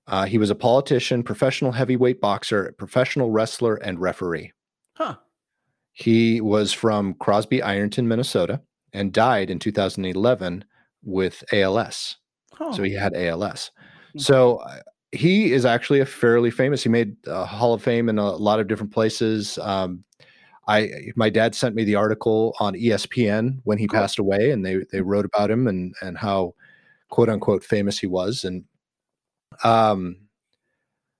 [0.07, 4.53] Uh, he was a politician, professional heavyweight boxer, professional wrestler, and referee.
[4.93, 5.17] Huh.
[5.91, 8.61] He was from Crosby, Ironton, Minnesota,
[8.93, 10.63] and died in 2011
[11.03, 12.17] with ALS.
[12.59, 12.71] Oh.
[12.71, 13.71] So he had ALS.
[14.13, 14.19] Hmm.
[14.19, 14.63] So
[15.11, 16.83] he is actually a fairly famous.
[16.83, 19.57] He made a Hall of Fame in a lot of different places.
[19.59, 20.03] Um,
[20.67, 23.99] I my dad sent me the article on ESPN when he cool.
[23.99, 26.55] passed away, and they they wrote about him and and how
[27.09, 28.43] quote unquote famous he was.
[28.43, 28.65] And
[29.63, 30.17] um,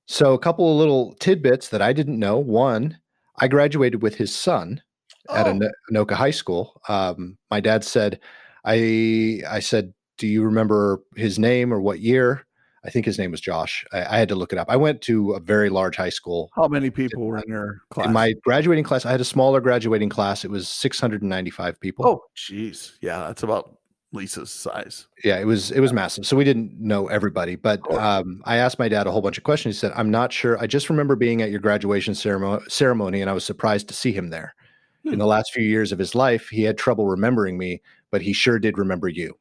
[0.08, 2.38] so a couple of little tidbits that I didn't know.
[2.38, 2.98] One,
[3.40, 4.82] I graduated with his son
[5.30, 5.36] oh.
[5.36, 5.46] at
[5.92, 6.82] Anoka High School.
[6.90, 8.20] Um, my dad said,
[8.66, 12.47] I I said, do you remember his name or what year?
[12.88, 13.86] I think his name was Josh.
[13.92, 14.68] I, I, had to look it up.
[14.70, 16.50] I went to a very large high school.
[16.56, 18.08] How many people were in your class?
[18.08, 20.46] In my graduating class, I had a smaller graduating class.
[20.46, 22.08] It was 695 people.
[22.08, 22.94] Oh, jeez.
[23.02, 23.78] Yeah, that's about
[24.14, 25.08] Lisa's size.
[25.26, 26.26] Yeah, it was it was massive.
[26.26, 29.44] So we didn't know everybody, but um, I asked my dad a whole bunch of
[29.44, 29.76] questions.
[29.76, 30.58] He said, "I'm not sure.
[30.58, 34.14] I just remember being at your graduation ceremony, ceremony and I was surprised to see
[34.14, 34.56] him there.
[35.04, 35.14] Hmm.
[35.14, 38.32] In the last few years of his life, he had trouble remembering me, but he
[38.32, 39.38] sure did remember you."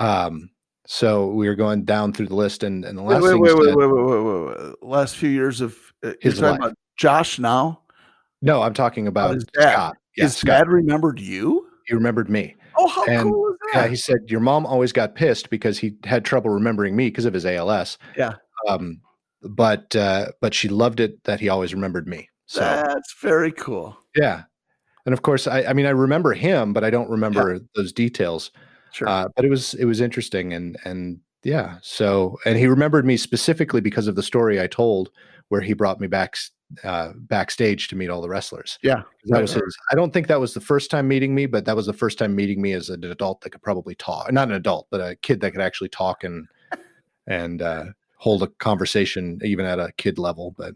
[0.00, 0.50] Um,
[0.86, 3.74] so we were going down through the list, and, and the last wait, wait, wait,
[3.74, 6.60] wait, wait, wait, wait, wait, last few years of uh, his life.
[6.96, 7.80] Josh now.
[8.42, 9.72] No, I'm talking about his dad.
[9.72, 9.96] Scott.
[10.16, 10.48] Yeah, his Scott.
[10.48, 11.66] dad remembered you.
[11.86, 12.54] He remembered me.
[12.76, 13.82] Oh, how and, cool is that?
[13.82, 17.24] Yeah, he said your mom always got pissed because he had trouble remembering me because
[17.24, 17.98] of his ALS.
[18.16, 18.34] Yeah.
[18.68, 19.00] Um,
[19.42, 22.28] but uh, but she loved it that he always remembered me.
[22.46, 23.96] So that's very cool.
[24.14, 24.42] Yeah.
[25.06, 27.58] And of course, I, I mean, I remember him, but I don't remember yeah.
[27.74, 28.50] those details.
[28.94, 29.08] Sure.
[29.08, 31.78] Uh, but it was it was interesting and and yeah.
[31.82, 35.10] So and he remembered me specifically because of the story I told
[35.48, 36.36] where he brought me back
[36.84, 38.78] uh, backstage to meet all the wrestlers.
[38.82, 39.76] Yeah, that was his.
[39.90, 42.18] I don't think that was the first time meeting me, but that was the first
[42.18, 44.32] time meeting me as an adult that could probably talk.
[44.32, 46.46] Not an adult, but a kid that could actually talk and
[47.26, 47.86] and uh,
[48.18, 50.54] hold a conversation even at a kid level.
[50.56, 50.74] But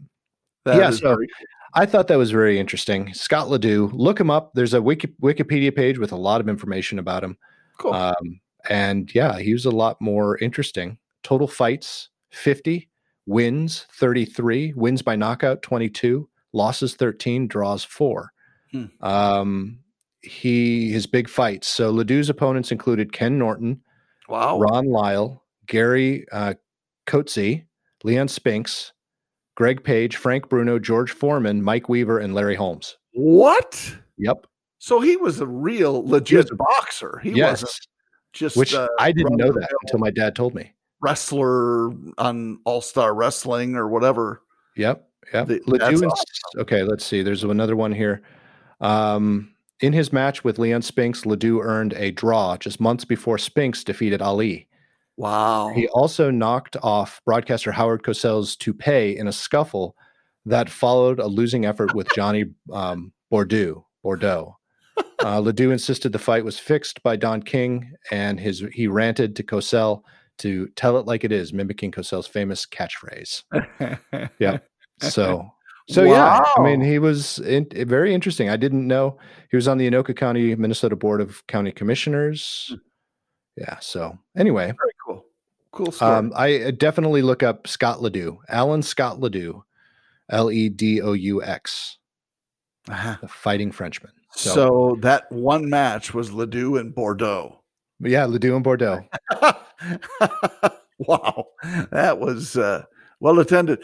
[0.65, 1.25] that yeah, so cool.
[1.73, 3.13] I thought that was very interesting.
[3.13, 4.51] Scott Ledoux, look him up.
[4.55, 7.37] There's a Wiki, Wikipedia page with a lot of information about him.
[7.79, 7.93] Cool.
[7.93, 10.97] Um, and yeah, he was a lot more interesting.
[11.23, 12.87] Total fights 50,
[13.25, 18.31] wins 33, wins by knockout 22, losses 13, draws four.
[18.71, 18.85] Hmm.
[19.01, 19.79] Um,
[20.21, 21.67] he his big fights.
[21.67, 23.81] So Ledoux's opponents included Ken Norton,
[24.27, 26.55] wow, Ron Lyle, Gary uh,
[27.07, 27.65] Coetzee,
[28.03, 28.93] Leon Spinks,
[29.55, 32.97] Greg Page, Frank Bruno, George Foreman, Mike Weaver, and Larry Holmes.
[33.13, 33.95] What?
[34.17, 34.45] Yep.
[34.79, 37.19] So he was a real legit boxer.
[37.21, 37.61] He yes.
[37.61, 37.87] wasn't
[38.33, 40.73] just which uh, I didn't know that until my dad told me.
[41.01, 44.41] Wrestler on All Star Wrestling or whatever.
[44.75, 45.05] Yep.
[45.33, 45.47] Yep.
[45.47, 46.11] The, awesome.
[46.57, 47.21] Okay, let's see.
[47.21, 48.21] There's another one here.
[48.81, 53.83] Um, in his match with Leon Spinks, Ledoux earned a draw just months before Spinks
[53.83, 54.67] defeated Ali.
[55.17, 55.71] Wow.
[55.75, 59.95] He also knocked off broadcaster Howard Cosell's toupee in a scuffle
[60.45, 63.85] that followed a losing effort with Johnny um, Bordeaux.
[64.01, 64.57] Bordeaux.
[65.21, 69.43] Uh, Ledoux insisted the fight was fixed by Don King, and his he ranted to
[69.43, 70.03] Cosell
[70.39, 73.43] to tell it like it is, mimicking Cosell's famous catchphrase.
[74.39, 74.59] yeah.
[75.01, 75.49] So,
[75.89, 76.11] so wow.
[76.11, 78.49] yeah, I mean, he was in, very interesting.
[78.49, 79.17] I didn't know
[79.51, 82.67] he was on the Anoka County, Minnesota Board of County Commissioners.
[82.69, 82.75] Hmm.
[83.57, 83.79] Yeah.
[83.79, 85.25] So anyway, very cool.
[85.71, 86.15] Cool story.
[86.15, 89.63] Um, I definitely look up Scott Ledoux, Alan Scott Ledoux,
[90.29, 91.97] L E D O U X,
[92.89, 93.17] uh-huh.
[93.21, 94.13] the Fighting Frenchman.
[94.31, 97.59] So, so that one match was Ledoux and Bordeaux.
[97.99, 99.03] Yeah, Ledoux and Bordeaux.
[100.99, 101.47] wow,
[101.91, 102.83] that was uh,
[103.19, 103.83] well attended.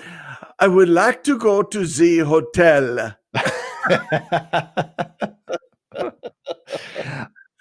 [0.60, 3.16] I would like to go to the hotel.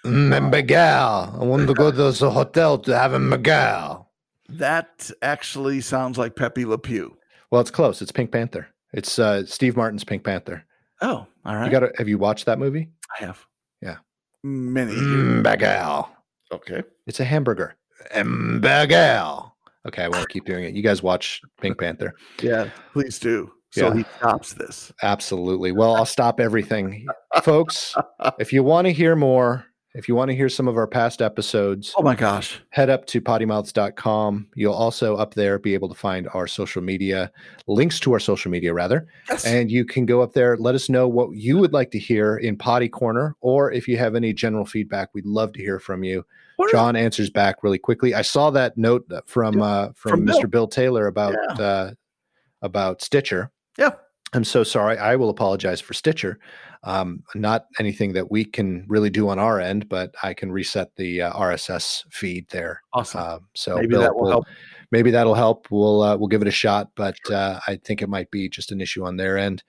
[0.05, 1.37] Miguel.
[1.39, 4.11] I want to go to the hotel to have a Miguel.
[4.47, 7.17] That actually sounds like Pepe Le Pew.
[7.49, 8.01] Well, it's close.
[8.01, 8.67] It's Pink Panther.
[8.93, 10.63] It's uh, Steve Martin's Pink Panther.
[11.01, 11.65] Oh, all right.
[11.65, 12.89] You got to have you watched that movie?
[13.19, 13.45] I have.
[13.81, 13.97] Yeah.
[14.43, 14.93] Many.
[14.95, 16.15] Miguel.
[16.51, 16.83] Okay.
[17.07, 17.75] It's a hamburger.
[18.23, 19.55] Miguel.
[19.87, 20.73] Okay, I won't keep doing it.
[20.73, 22.13] You guys watch Pink Panther.
[22.41, 23.51] Yeah, please do.
[23.71, 23.95] So Yeah.
[23.97, 24.91] he stops this.
[25.03, 25.71] Absolutely.
[25.71, 27.05] Well, I'll stop everything.
[27.43, 27.93] Folks,
[28.39, 29.65] if you want to hear more,
[29.95, 32.61] if you want to hear some of our past episodes, Oh my gosh.
[32.69, 34.47] head up to poddimouths.com.
[34.55, 37.31] You'll also up there be able to find our social media,
[37.67, 39.07] links to our social media rather.
[39.29, 39.45] Yes.
[39.45, 42.37] And you can go up there, let us know what you would like to hear
[42.37, 46.25] in PoddiCorner, or if you have any general feedback, we'd love to hear from you.
[46.57, 48.13] What Jon answers back really quickly.
[48.13, 50.49] I saw that note from uh, from, From Mr.
[50.49, 51.91] Bill Taylor about uh,
[52.61, 53.51] about Stitcher.
[53.77, 53.91] Yeah.
[54.35, 54.97] I'm so sorry.
[54.97, 56.39] I will apologize for Stitcher.
[56.83, 60.95] Um, not anything that we can really do on our end, but I can reset
[60.97, 62.81] the uh, RSS feed there.
[62.93, 63.21] Awesome.
[63.21, 64.45] Um, so Maybe Bill that will will- help.
[64.91, 65.67] Maybe that'll help.
[65.71, 68.71] We'll uh, we'll give it a shot, but uh, I think it might be just
[68.71, 69.63] an issue on their end.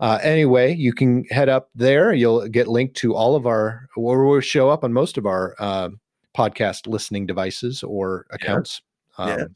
[0.00, 2.14] Uh, anyway, you can head up there.
[2.14, 5.54] You'll get linked to all of our, or we'll show up on most of our
[5.58, 5.90] uh,
[6.36, 8.80] podcast listening devices or accounts.
[9.18, 9.48] Um, yes.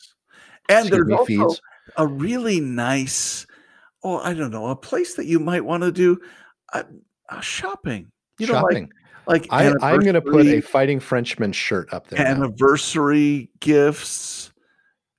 [0.69, 1.63] And there's also feeds.
[1.97, 3.46] a really nice,
[4.07, 6.21] oh, I don't know, a place that you might want to do
[6.73, 6.85] uh,
[7.29, 8.13] uh, shopping.
[8.39, 8.91] You know, shopping.
[9.27, 12.23] like, like I, I'm going to put a Fighting Frenchman shirt up there.
[12.23, 12.31] now.
[12.31, 14.53] anniversary gifts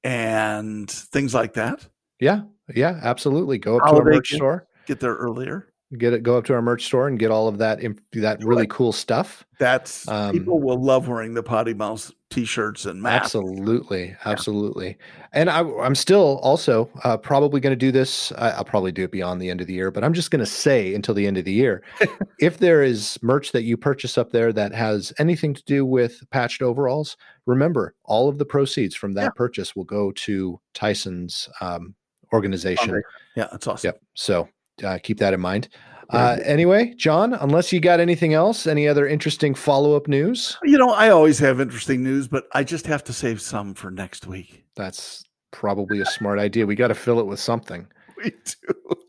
[0.05, 1.85] and things like that.
[2.21, 3.57] Yeah, yeah, absolutely.
[3.57, 4.67] Go up to Holiday merch store.
[4.85, 5.67] Get there earlier.
[5.97, 6.21] Get it.
[6.21, 7.79] Go up to our merch store and get all of that.
[8.11, 9.45] That really cool stuff.
[9.57, 13.27] That's Um, people will love wearing the PoddiMouths t-shirts and masks.
[13.35, 14.97] Absolutely, absolutely.
[15.31, 18.33] And I, I'm still also uh, probably going to do this.
[18.33, 20.41] I, I'll probably do it beyond the end of the year, but I'm just going
[20.41, 21.83] to say until the end of the year,
[22.39, 26.21] if there is merch that you purchase up there that has anything to do with
[26.31, 27.15] patched overalls,
[27.45, 29.29] remember all of the proceeds from that Yeah.
[29.37, 31.95] purchase will go to Tyson's um,
[32.33, 33.01] organization.
[33.37, 33.87] Yeah, that's awesome.
[33.87, 34.01] Yep.
[34.15, 34.49] So
[34.83, 35.69] uh, keep that in mind.
[36.09, 40.57] Uh, anyway, Jon, unless you got anything else, any other interesting follow up news?
[40.63, 43.91] You know, I always have interesting news, but I just have to save some for
[43.91, 44.63] next week.
[44.75, 46.65] That's probably a smart idea.
[46.65, 47.87] We got to fill it with something.
[48.23, 48.95] We do.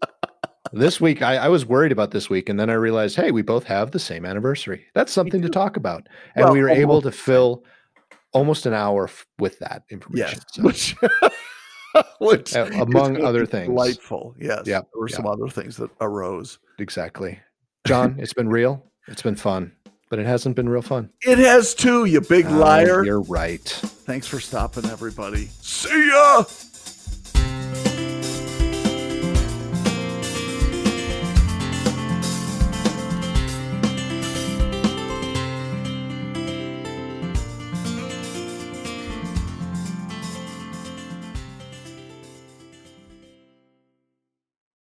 [0.73, 3.41] This week, I, I was worried about this week, and then I realized, hey, we
[3.41, 4.85] both have the same anniversary.
[4.95, 7.65] That's something to talk about, and Well, we were able to fill
[8.33, 10.41] almost an hour f- with that information.
[10.63, 10.95] Yes.
[11.01, 11.09] So,
[12.21, 13.69] Which, among other things.
[13.69, 14.35] Delightful.
[14.39, 14.63] Yes.
[14.67, 16.59] Yep, There were some other things that arose.
[16.79, 17.39] exactly,
[17.87, 18.17] Jon.
[18.19, 18.85] it's been real.
[19.07, 19.73] It's been fun,
[20.11, 21.11] but it hasn't been real fun.
[21.23, 23.05] It has too, you big Oh, liar.
[23.05, 23.63] You're right.
[23.63, 25.47] Thanks for stopping, everybody.
[25.61, 26.45] See ya.